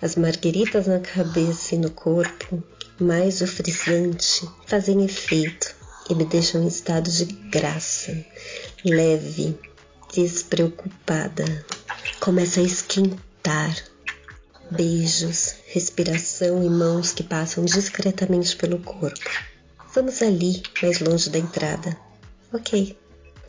As 0.00 0.16
margueritas 0.16 0.86
na 0.86 0.98
cabeça 0.98 1.74
e 1.74 1.78
no 1.78 1.90
corpo, 1.90 2.62
mais 2.98 3.42
o 3.42 3.46
frisante, 3.46 4.48
fazem 4.66 5.04
efeito 5.04 5.74
e 6.08 6.14
me 6.14 6.24
deixa 6.24 6.56
em 6.56 6.66
estado 6.66 7.10
de 7.10 7.26
graça, 7.26 8.24
leve, 8.84 9.58
despreocupada. 10.14 11.44
Começa 12.20 12.60
a 12.60 12.62
esquentar. 12.62 13.82
Beijos, 14.70 15.54
respiração 15.68 16.62
e 16.62 16.68
mãos 16.68 17.12
que 17.12 17.22
passam 17.22 17.64
discretamente 17.64 18.54
pelo 18.56 18.78
corpo. 18.78 19.30
Vamos 19.94 20.20
ali, 20.20 20.62
mais 20.82 21.00
longe 21.00 21.30
da 21.30 21.38
entrada. 21.38 21.96
Ok. 22.52 22.94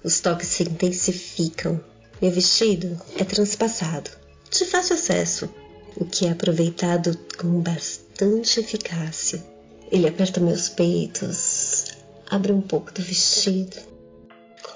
Os 0.06 0.22
toques 0.22 0.48
se 0.48 0.64
intensificam. 0.64 1.84
Meu 2.22 2.32
vestido 2.32 2.98
é 3.18 3.26
transpassado, 3.26 4.10
de 4.50 4.64
fácil 4.64 4.96
acesso, 4.96 5.54
o 5.98 6.06
que 6.06 6.26
é 6.26 6.32
aproveitado 6.32 7.20
com 7.38 7.60
bastante 7.60 8.62
eficácia. 8.62 9.44
Ele 9.92 10.08
aperta 10.08 10.40
meus 10.40 10.70
peitos, 10.70 11.88
abre 12.30 12.54
um 12.54 12.62
pouco 12.62 12.94
do 12.94 13.02
vestido, 13.02 13.76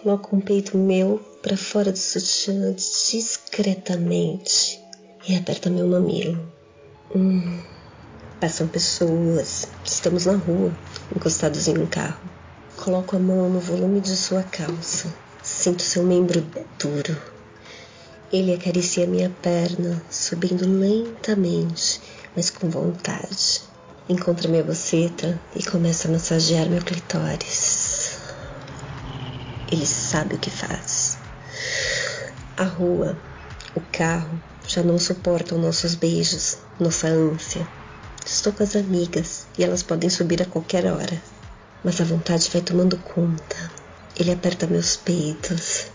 coloca 0.05 0.35
um 0.35 0.39
peito 0.39 0.77
meu 0.77 1.17
para 1.41 1.57
fora 1.57 1.91
do 1.91 1.97
sutiã 1.97 2.75
discretamente 2.75 4.79
e 5.27 5.35
aperta 5.35 5.67
meu 5.67 5.87
mamilo. 5.87 6.39
Hum, 7.15 7.59
passam 8.39 8.67
pessoas, 8.67 9.67
estamos 9.83 10.27
na 10.27 10.35
rua, 10.35 10.71
encostados 11.15 11.67
em 11.67 11.79
um 11.79 11.87
carro. 11.87 12.21
Coloco 12.77 13.15
a 13.15 13.19
mão 13.19 13.49
no 13.49 13.59
volume 13.59 13.99
de 13.99 14.15
sua 14.15 14.43
calça, 14.43 15.11
sinto 15.41 15.81
seu 15.81 16.03
membro 16.03 16.45
duro. 16.77 17.17
Ele 18.31 18.53
acaricia 18.53 19.07
minha 19.07 19.31
perna, 19.41 20.03
subindo 20.11 20.67
lentamente, 20.67 21.99
mas 22.35 22.51
com 22.51 22.69
vontade 22.69 23.63
encontra 24.07 24.47
minha 24.47 24.63
boceta 24.63 25.41
e 25.55 25.63
começa 25.63 26.07
a 26.07 26.11
massagear 26.11 26.69
meu 26.69 26.83
clitóris. 26.83 27.84
Ele 29.71 29.85
sabe 29.85 30.35
o 30.35 30.39
que 30.39 30.49
faz. 30.49 31.17
A 32.57 32.63
rua, 32.63 33.17
o 33.75 33.81
carro 33.91 34.41
já 34.67 34.83
não 34.83 34.97
suportam 34.97 35.57
nossos 35.57 35.95
beijos, 35.95 36.57
nossa 36.79 37.07
ânsia. 37.07 37.67
Estou 38.25 38.53
com 38.53 38.63
as 38.63 38.75
amigas 38.75 39.47
e 39.57 39.63
elas 39.63 39.83
podem 39.83 40.09
subir 40.09 40.41
a 40.41 40.45
qualquer 40.45 40.85
hora, 40.85 41.21
mas 41.83 41.99
a 41.99 42.05
vontade 42.05 42.49
vai 42.51 42.61
tomando 42.61 42.97
conta. 42.97 43.71
Ele 44.17 44.31
aperta 44.31 44.67
meus 44.67 44.95
peitos, 44.95 45.87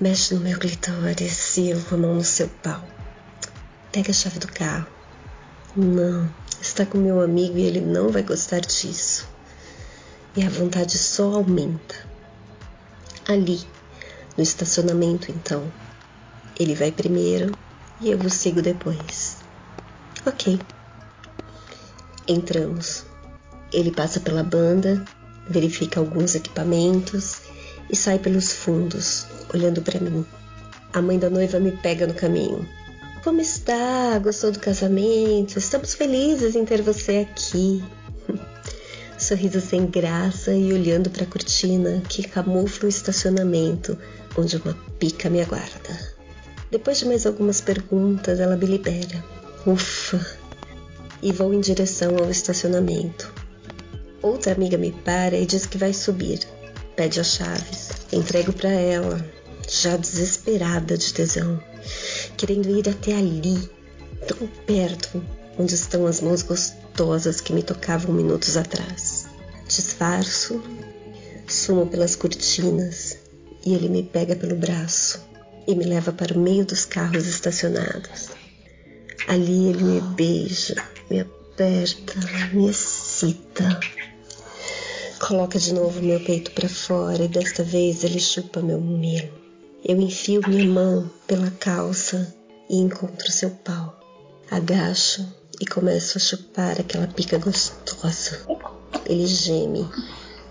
mexe 0.00 0.34
no 0.34 0.40
meu 0.40 0.58
clitóris 0.58 1.56
e 1.56 1.70
eu 1.70 1.80
com 1.82 1.94
a 1.94 1.98
mão 1.98 2.14
no 2.14 2.24
seu 2.24 2.48
pau. 2.48 2.84
Pega 3.92 4.10
a 4.10 4.14
chave 4.14 4.38
do 4.38 4.48
carro. 4.48 4.86
Não, 5.76 6.28
está 6.60 6.84
com 6.84 6.98
meu 6.98 7.20
amigo 7.20 7.56
e 7.56 7.62
ele 7.62 7.80
não 7.80 8.10
vai 8.10 8.22
gostar 8.22 8.60
disso. 8.60 9.28
E 10.36 10.44
a 10.44 10.50
vontade 10.50 10.98
só 10.98 11.34
aumenta. 11.34 12.11
Ali, 13.28 13.60
no 14.36 14.42
estacionamento, 14.42 15.30
então. 15.30 15.70
Ele 16.58 16.74
vai 16.74 16.90
primeiro 16.90 17.52
e 18.00 18.10
eu 18.10 18.18
o 18.18 18.28
sigo 18.28 18.60
depois. 18.60 19.38
Ok. 20.26 20.58
Entramos. 22.26 23.04
Ele 23.72 23.90
passa 23.90 24.20
pela 24.20 24.42
banda, 24.42 25.04
verifica 25.48 25.98
alguns 25.98 26.34
equipamentos 26.34 27.42
e 27.90 27.96
sai 27.96 28.18
pelos 28.18 28.52
fundos, 28.52 29.26
olhando 29.52 29.82
para 29.82 30.00
mim. 30.00 30.26
A 30.92 31.00
mãe 31.00 31.18
da 31.18 31.30
noiva 31.30 31.58
me 31.58 31.72
pega 31.72 32.06
no 32.06 32.14
caminho. 32.14 32.68
Como 33.24 33.40
está? 33.40 34.18
Gostou 34.18 34.50
do 34.50 34.58
casamento? 34.58 35.58
Estamos 35.58 35.94
felizes 35.94 36.56
em 36.56 36.64
ter 36.64 36.82
você 36.82 37.26
aqui. 37.30 37.82
Sorriso 39.22 39.60
sem 39.60 39.86
graça 39.86 40.52
e 40.52 40.72
olhando 40.72 41.08
para 41.08 41.24
a 41.24 41.26
cortina 41.26 42.02
que 42.08 42.22
camufla 42.22 42.86
o 42.86 42.88
estacionamento 42.88 43.96
onde 44.36 44.56
uma 44.56 44.76
pica 44.98 45.30
me 45.30 45.40
aguarda. 45.40 46.14
Depois 46.70 46.98
de 46.98 47.06
mais 47.06 47.26
algumas 47.26 47.60
perguntas, 47.60 48.40
ela 48.40 48.56
me 48.56 48.66
libera. 48.66 49.24
Ufa! 49.66 50.20
E 51.22 51.32
vou 51.32 51.54
em 51.54 51.60
direção 51.60 52.16
ao 52.16 52.30
estacionamento. 52.30 53.32
Outra 54.20 54.52
amiga 54.52 54.76
me 54.76 54.90
para 54.90 55.36
e 55.36 55.46
diz 55.46 55.66
que 55.66 55.78
vai 55.78 55.92
subir. 55.92 56.40
Pede 56.96 57.20
as 57.20 57.34
chaves. 57.34 57.90
Entrego 58.12 58.52
para 58.52 58.70
ela, 58.70 59.24
já 59.68 59.96
desesperada 59.96 60.98
de 60.98 61.14
tesão 61.14 61.62
querendo 62.36 62.68
ir 62.68 62.88
até 62.88 63.14
ali, 63.14 63.68
tão 64.26 64.46
perto, 64.66 65.22
onde 65.58 65.74
estão 65.74 66.06
as 66.06 66.20
mãos 66.20 66.42
gostosas 66.42 67.40
que 67.40 67.52
me 67.52 67.62
tocavam 67.62 68.14
minutos 68.14 68.56
atrás. 68.56 69.26
Disfarço, 69.66 70.62
sumo 71.48 71.86
pelas 71.86 72.16
cortinas 72.16 73.18
e 73.64 73.74
ele 73.74 73.88
me 73.88 74.02
pega 74.02 74.34
pelo 74.34 74.56
braço 74.56 75.20
e 75.66 75.74
me 75.74 75.84
leva 75.84 76.12
para 76.12 76.36
o 76.36 76.40
meio 76.40 76.64
dos 76.64 76.84
carros 76.84 77.26
estacionados. 77.26 78.30
Ali 79.28 79.68
ele 79.68 79.84
me 79.84 80.00
beija, 80.00 80.82
me 81.10 81.20
aperta, 81.20 82.14
me 82.52 82.68
excita. 82.68 83.78
Coloca 85.20 85.58
de 85.58 85.72
novo 85.72 86.02
meu 86.02 86.18
peito 86.20 86.50
para 86.50 86.68
fora 86.68 87.22
e 87.22 87.28
desta 87.28 87.62
vez 87.62 88.02
ele 88.02 88.18
chupa 88.18 88.60
meu 88.60 88.80
mamilo. 88.80 89.32
Eu 89.84 90.00
enfio 90.00 90.40
minha 90.48 90.66
mão 90.66 91.10
pela 91.26 91.50
calça 91.52 92.34
e 92.68 92.76
encontro 92.76 93.30
seu 93.30 93.50
pau. 93.50 94.00
Agacho 94.50 95.41
e 95.62 95.64
começo 95.64 96.18
a 96.18 96.20
chupar 96.20 96.80
aquela 96.80 97.06
pica 97.06 97.38
gostosa. 97.38 98.40
Ele 99.06 99.24
geme 99.28 99.88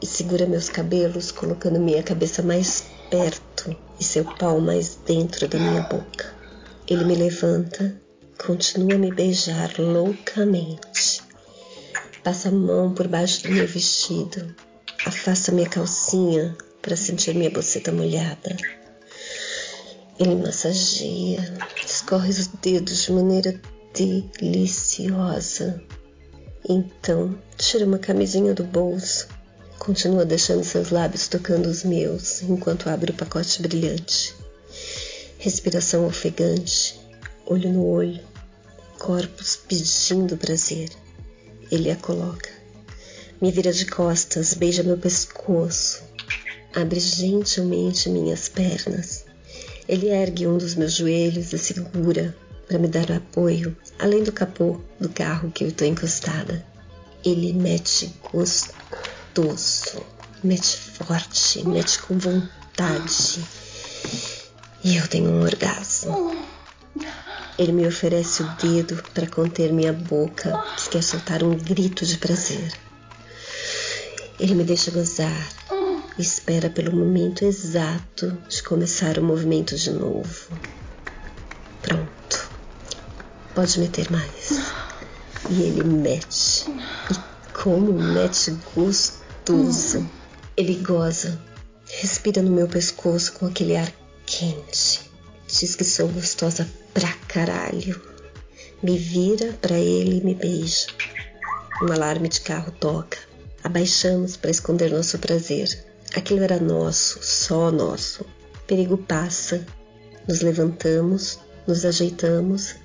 e 0.01 0.05
segura 0.05 0.45
meus 0.45 0.69
cabelos, 0.69 1.31
colocando 1.31 1.81
minha 1.81 2.01
cabeça 2.01 2.41
mais 2.41 2.85
perto 3.09 3.75
e 3.99 4.05
seu 4.05 4.23
pau 4.23 4.61
mais 4.61 4.97
dentro 5.05 5.49
da 5.49 5.59
minha 5.59 5.81
boca. 5.81 6.33
Ele 6.87 7.03
me 7.03 7.15
levanta, 7.15 7.93
continua 8.37 8.95
a 8.95 8.97
me 8.97 9.13
beijar 9.13 9.77
loucamente. 9.77 11.21
Passa 12.23 12.47
a 12.47 12.53
mão 12.53 12.93
por 12.93 13.09
baixo 13.09 13.43
do 13.43 13.51
meu 13.51 13.67
vestido, 13.67 14.55
afasta 15.05 15.51
minha 15.51 15.67
calcinha 15.67 16.55
para 16.81 16.95
sentir 16.95 17.35
minha 17.35 17.51
boceta 17.51 17.91
molhada. 17.91 18.55
Ele 20.17 20.35
massageia, 20.35 21.53
escorre 21.85 22.29
os 22.29 22.47
dedos 22.47 23.03
de 23.03 23.11
maneira 23.11 23.59
deliciosa. 23.93 25.81
Então, 26.67 27.37
tira 27.57 27.85
uma 27.85 27.97
camisinha 27.97 28.53
do 28.53 28.63
bolso, 28.63 29.27
continua 29.79 30.25
deixando 30.25 30.63
seus 30.63 30.89
lábios 30.89 31.27
tocando 31.27 31.67
os 31.67 31.83
meus 31.83 32.41
enquanto 32.43 32.89
abre 32.89 33.11
o 33.11 33.15
pacote 33.15 33.61
brilhante. 33.61 34.35
Respiração 35.37 36.05
ofegante, 36.05 36.99
olho 37.45 37.69
no 37.69 37.85
olho, 37.85 38.21
corpos 38.99 39.55
pedindo 39.55 40.37
prazer. 40.37 40.89
Ele 41.71 41.89
a 41.89 41.95
coloca. 41.95 42.49
Me 43.41 43.51
vira 43.51 43.73
de 43.73 43.87
costas, 43.87 44.53
beija 44.53 44.83
meu 44.83 44.97
pescoço, 44.97 46.03
abre 46.75 46.99
gentilmente 46.99 48.07
minhas 48.09 48.47
pernas 48.47 49.25
ele 49.91 50.07
ergue 50.07 50.47
um 50.47 50.57
dos 50.57 50.73
meus 50.73 50.93
joelhos 50.93 51.51
e 51.51 51.57
segura 51.57 52.33
para 52.71 52.79
me 52.79 52.87
dar 52.87 53.11
apoio, 53.11 53.75
além 53.99 54.23
do 54.23 54.31
capô 54.31 54.79
do 54.97 55.09
carro 55.09 55.51
que 55.51 55.61
eu 55.61 55.67
estou 55.67 55.85
encostada. 55.85 56.65
Ele 57.21 57.51
mete 57.51 58.15
gostoso. 58.31 60.05
Mete 60.41 60.77
forte, 60.77 61.67
mete 61.67 61.99
com 61.99 62.17
vontade. 62.17 63.45
E 64.85 64.95
eu 64.95 65.05
tenho 65.09 65.29
um 65.31 65.41
orgasmo. 65.41 66.33
Ele 67.59 67.73
me 67.73 67.85
oferece 67.85 68.41
o 68.41 68.47
dedo 68.55 69.03
para 69.13 69.27
conter 69.27 69.73
minha 69.73 69.91
boca, 69.91 70.63
que 70.77 70.91
quer 70.91 71.03
soltar 71.03 71.43
um 71.43 71.57
grito 71.57 72.05
de 72.05 72.17
prazer. 72.19 72.71
Ele 74.39 74.55
me 74.55 74.63
deixa 74.63 74.91
gozar 74.91 75.49
e 76.17 76.21
espera 76.21 76.69
pelo 76.69 76.95
momento 76.95 77.43
exato 77.43 78.31
de 78.47 78.63
começar 78.63 79.17
o 79.17 79.23
movimento 79.23 79.75
de 79.75 79.91
novo. 79.91 80.57
Pronto. 81.81 82.20
Pode 83.53 83.79
meter 83.79 84.09
mais. 84.09 84.61
E 85.49 85.61
ele 85.63 85.83
mete. 85.83 86.65
E 87.11 87.53
como 87.53 87.91
mete 87.91 88.57
gostoso. 88.73 90.09
Ele 90.55 90.75
goza, 90.75 91.41
respira 91.85 92.41
no 92.41 92.51
meu 92.51 92.67
pescoço 92.67 93.33
com 93.33 93.47
aquele 93.47 93.75
ar 93.75 93.91
quente. 94.25 95.01
Diz 95.47 95.75
que 95.75 95.83
sou 95.83 96.07
gostosa 96.07 96.67
pra 96.93 97.11
caralho. 97.27 98.01
Me 98.81 98.97
vira 98.97 99.53
pra 99.61 99.77
ele 99.77 100.19
e 100.19 100.23
me 100.23 100.33
beija. 100.33 100.87
Um 101.83 101.91
alarme 101.91 102.29
de 102.29 102.41
carro 102.41 102.71
toca. 102.71 103.17
Abaixamos 103.63 104.37
para 104.37 104.51
esconder 104.51 104.91
nosso 104.91 105.19
prazer. 105.19 105.85
Aquilo 106.15 106.41
era 106.43 106.59
nosso, 106.59 107.19
só 107.21 107.69
nosso. 107.69 108.25
Perigo 108.65 108.97
passa. 108.97 109.65
Nos 110.27 110.41
levantamos, 110.41 111.39
nos 111.67 111.83
ajeitamos 111.83 112.75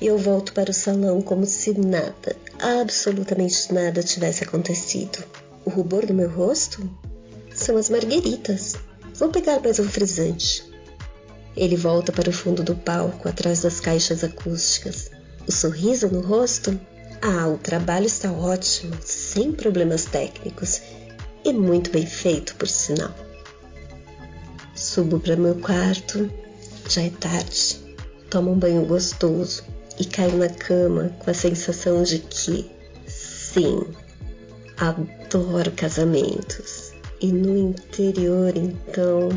e 0.00 0.06
eu 0.06 0.18
volto 0.18 0.52
para 0.52 0.70
o 0.70 0.74
salão 0.74 1.22
como 1.22 1.46
se 1.46 1.72
nada, 1.78 2.36
absolutamente 2.58 3.72
nada 3.72 4.02
tivesse 4.02 4.44
acontecido. 4.44 5.24
O 5.64 5.70
rubor 5.70 6.04
do 6.04 6.14
meu 6.14 6.28
rosto 6.28 6.88
são 7.54 7.76
as 7.76 7.88
margueritas. 7.88 8.74
Vou 9.14 9.30
pegar 9.30 9.60
mais 9.60 9.78
um 9.78 9.88
frisante. 9.88 10.64
Ele 11.56 11.76
volta 11.76 12.12
para 12.12 12.28
o 12.28 12.32
fundo 12.32 12.62
do 12.62 12.74
palco, 12.74 13.28
atrás 13.28 13.62
das 13.62 13.80
caixas 13.80 14.24
acústicas. 14.24 15.10
O 15.46 15.52
sorriso 15.52 16.08
no 16.08 16.20
rosto? 16.20 16.78
Ah, 17.22 17.48
o 17.48 17.56
trabalho 17.56 18.06
está 18.06 18.30
ótimo, 18.32 18.94
sem 19.02 19.52
problemas 19.52 20.04
técnicos 20.04 20.82
e 21.44 21.52
muito 21.52 21.90
bem 21.90 22.04
feito, 22.04 22.56
por 22.56 22.68
sinal. 22.68 23.14
Subo 24.74 25.20
para 25.20 25.36
meu 25.36 25.54
quarto, 25.54 26.30
já 26.88 27.02
é 27.02 27.10
tarde. 27.10 27.76
Tomo 28.28 28.50
um 28.50 28.58
banho 28.58 28.84
gostoso 28.84 29.62
e 29.98 30.04
caio 30.04 30.36
na 30.36 30.48
cama 30.48 31.10
com 31.18 31.30
a 31.30 31.34
sensação 31.34 32.02
de 32.02 32.18
que, 32.18 32.70
sim, 33.06 33.80
adoro 34.76 35.70
casamentos. 35.72 36.92
E 37.20 37.32
no 37.32 37.56
interior, 37.56 38.52
então, 38.56 39.28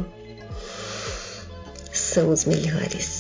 são 1.94 2.30
os 2.30 2.46
melhores. 2.46 3.17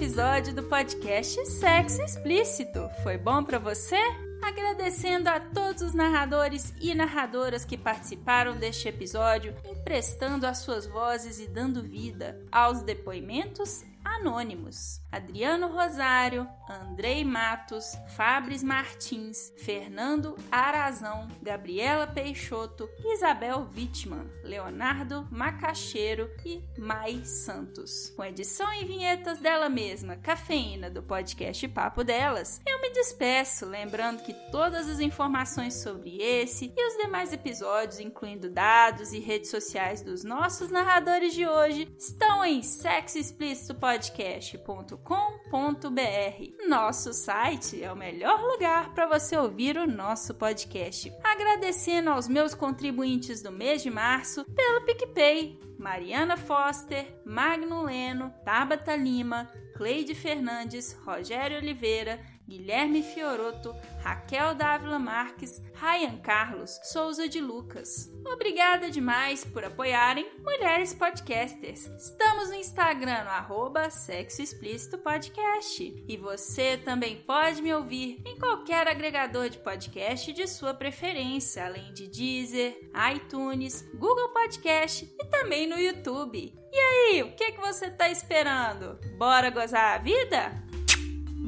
Episódio 0.00 0.54
do 0.54 0.62
podcast 0.62 1.44
Sexo 1.44 2.00
Explícito. 2.00 2.88
Foi 3.02 3.18
bom 3.18 3.44
para 3.44 3.58
você? 3.58 3.98
Agradecendo 4.40 5.28
a 5.28 5.38
todos 5.38 5.82
os 5.82 5.92
narradores 5.92 6.72
e 6.80 6.94
narradoras 6.94 7.66
que 7.66 7.76
participaram 7.76 8.56
deste 8.56 8.88
episódio, 8.88 9.54
emprestando 9.62 10.46
as 10.46 10.56
suas 10.56 10.86
vozes 10.86 11.38
e 11.38 11.46
dando 11.46 11.82
vida 11.82 12.40
aos 12.50 12.82
depoimentos 12.82 13.84
anônimos: 14.20 15.00
Adriano 15.10 15.68
Rosário, 15.68 16.46
Andrei 16.68 17.24
Matos, 17.24 17.96
Fabris 18.16 18.62
Martins, 18.62 19.52
Fernando 19.58 20.36
Arazão, 20.50 21.26
Gabriela 21.42 22.06
Peixoto, 22.06 22.88
Isabel 23.04 23.68
Wittmann, 23.74 24.30
Leonardo 24.44 25.26
Macaxeiro 25.30 26.30
e 26.44 26.62
Mai 26.78 27.24
Santos. 27.24 28.10
Com 28.10 28.24
edição 28.24 28.72
e 28.74 28.84
vinhetas 28.84 29.40
dela 29.40 29.68
mesma, 29.68 30.16
Cafeína, 30.16 30.90
do 30.90 31.02
podcast 31.02 31.66
Papo 31.68 32.04
Delas, 32.04 32.60
eu 32.66 32.80
me 32.80 32.90
despeço, 32.90 33.66
lembrando 33.66 34.22
que 34.22 34.34
todas 34.52 34.88
as 34.88 35.00
informações 35.00 35.74
sobre 35.74 36.18
esse 36.20 36.72
e 36.76 36.88
os 36.88 37.02
demais 37.02 37.32
episódios, 37.32 38.00
incluindo 38.00 38.50
dados 38.50 39.12
e 39.12 39.18
redes 39.18 39.50
sociais 39.50 40.02
dos 40.02 40.22
nossos 40.22 40.70
narradores 40.70 41.34
de 41.34 41.46
hoje, 41.46 41.92
estão 41.98 42.44
em 42.44 42.62
Sexo 42.62 43.18
Explícito 43.18 43.74
podcast.com.br. 44.10 46.68
Nosso 46.68 47.12
site 47.12 47.82
é 47.82 47.92
o 47.92 47.96
melhor 47.96 48.40
lugar 48.42 48.92
para 48.92 49.06
você 49.06 49.36
ouvir 49.36 49.76
o 49.76 49.86
nosso 49.86 50.34
podcast. 50.34 51.12
Agradecendo 51.22 52.10
aos 52.10 52.28
meus 52.28 52.54
contribuintes 52.54 53.42
do 53.42 53.52
mês 53.52 53.82
de 53.82 53.90
março 53.90 54.44
pelo 54.44 54.84
PicPay. 54.84 55.58
Mariana 55.78 56.36
Foster, 56.36 57.20
Magno 57.24 57.84
Leno, 57.84 58.34
Tabata 58.44 58.94
Lima, 58.94 59.50
Cleide 59.74 60.14
Fernandes, 60.14 60.92
Rogério 61.04 61.56
Oliveira, 61.56 62.20
Guilherme 62.50 63.00
Fioroto, 63.00 63.76
Raquel 64.02 64.56
Dávila 64.56 64.98
Marques, 64.98 65.62
Ryan 65.72 66.16
Carlos, 66.16 66.80
Souza 66.82 67.28
de 67.28 67.40
Lucas. 67.40 68.10
Obrigada 68.26 68.90
demais 68.90 69.44
por 69.44 69.64
apoiarem 69.64 70.28
Mulheres 70.42 70.92
Podcasters. 70.92 71.86
Estamos 71.96 72.48
no 72.48 72.56
Instagram 72.56 73.22
no 73.22 73.30
arroba 73.30 73.88
Sexo 73.88 74.42
Explícito 74.42 74.98
Podcast. 74.98 76.04
E 76.08 76.16
você 76.16 76.76
também 76.76 77.18
pode 77.18 77.62
me 77.62 77.72
ouvir 77.72 78.20
em 78.26 78.36
qualquer 78.36 78.88
agregador 78.88 79.48
de 79.48 79.58
podcast 79.58 80.32
de 80.32 80.48
sua 80.48 80.74
preferência, 80.74 81.64
além 81.64 81.92
de 81.92 82.08
Deezer, 82.08 82.76
iTunes, 83.14 83.88
Google 83.94 84.30
Podcast 84.30 85.08
e 85.20 85.24
também 85.26 85.68
no 85.68 85.78
YouTube. 85.78 86.52
E 86.72 86.76
aí, 86.76 87.22
o 87.22 87.30
que, 87.36 87.52
que 87.52 87.60
você 87.60 87.86
está 87.86 88.10
esperando? 88.10 88.98
Bora 89.16 89.50
gozar 89.50 89.94
a 89.94 89.98
vida? 89.98 90.52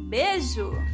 Beijo! 0.08 0.91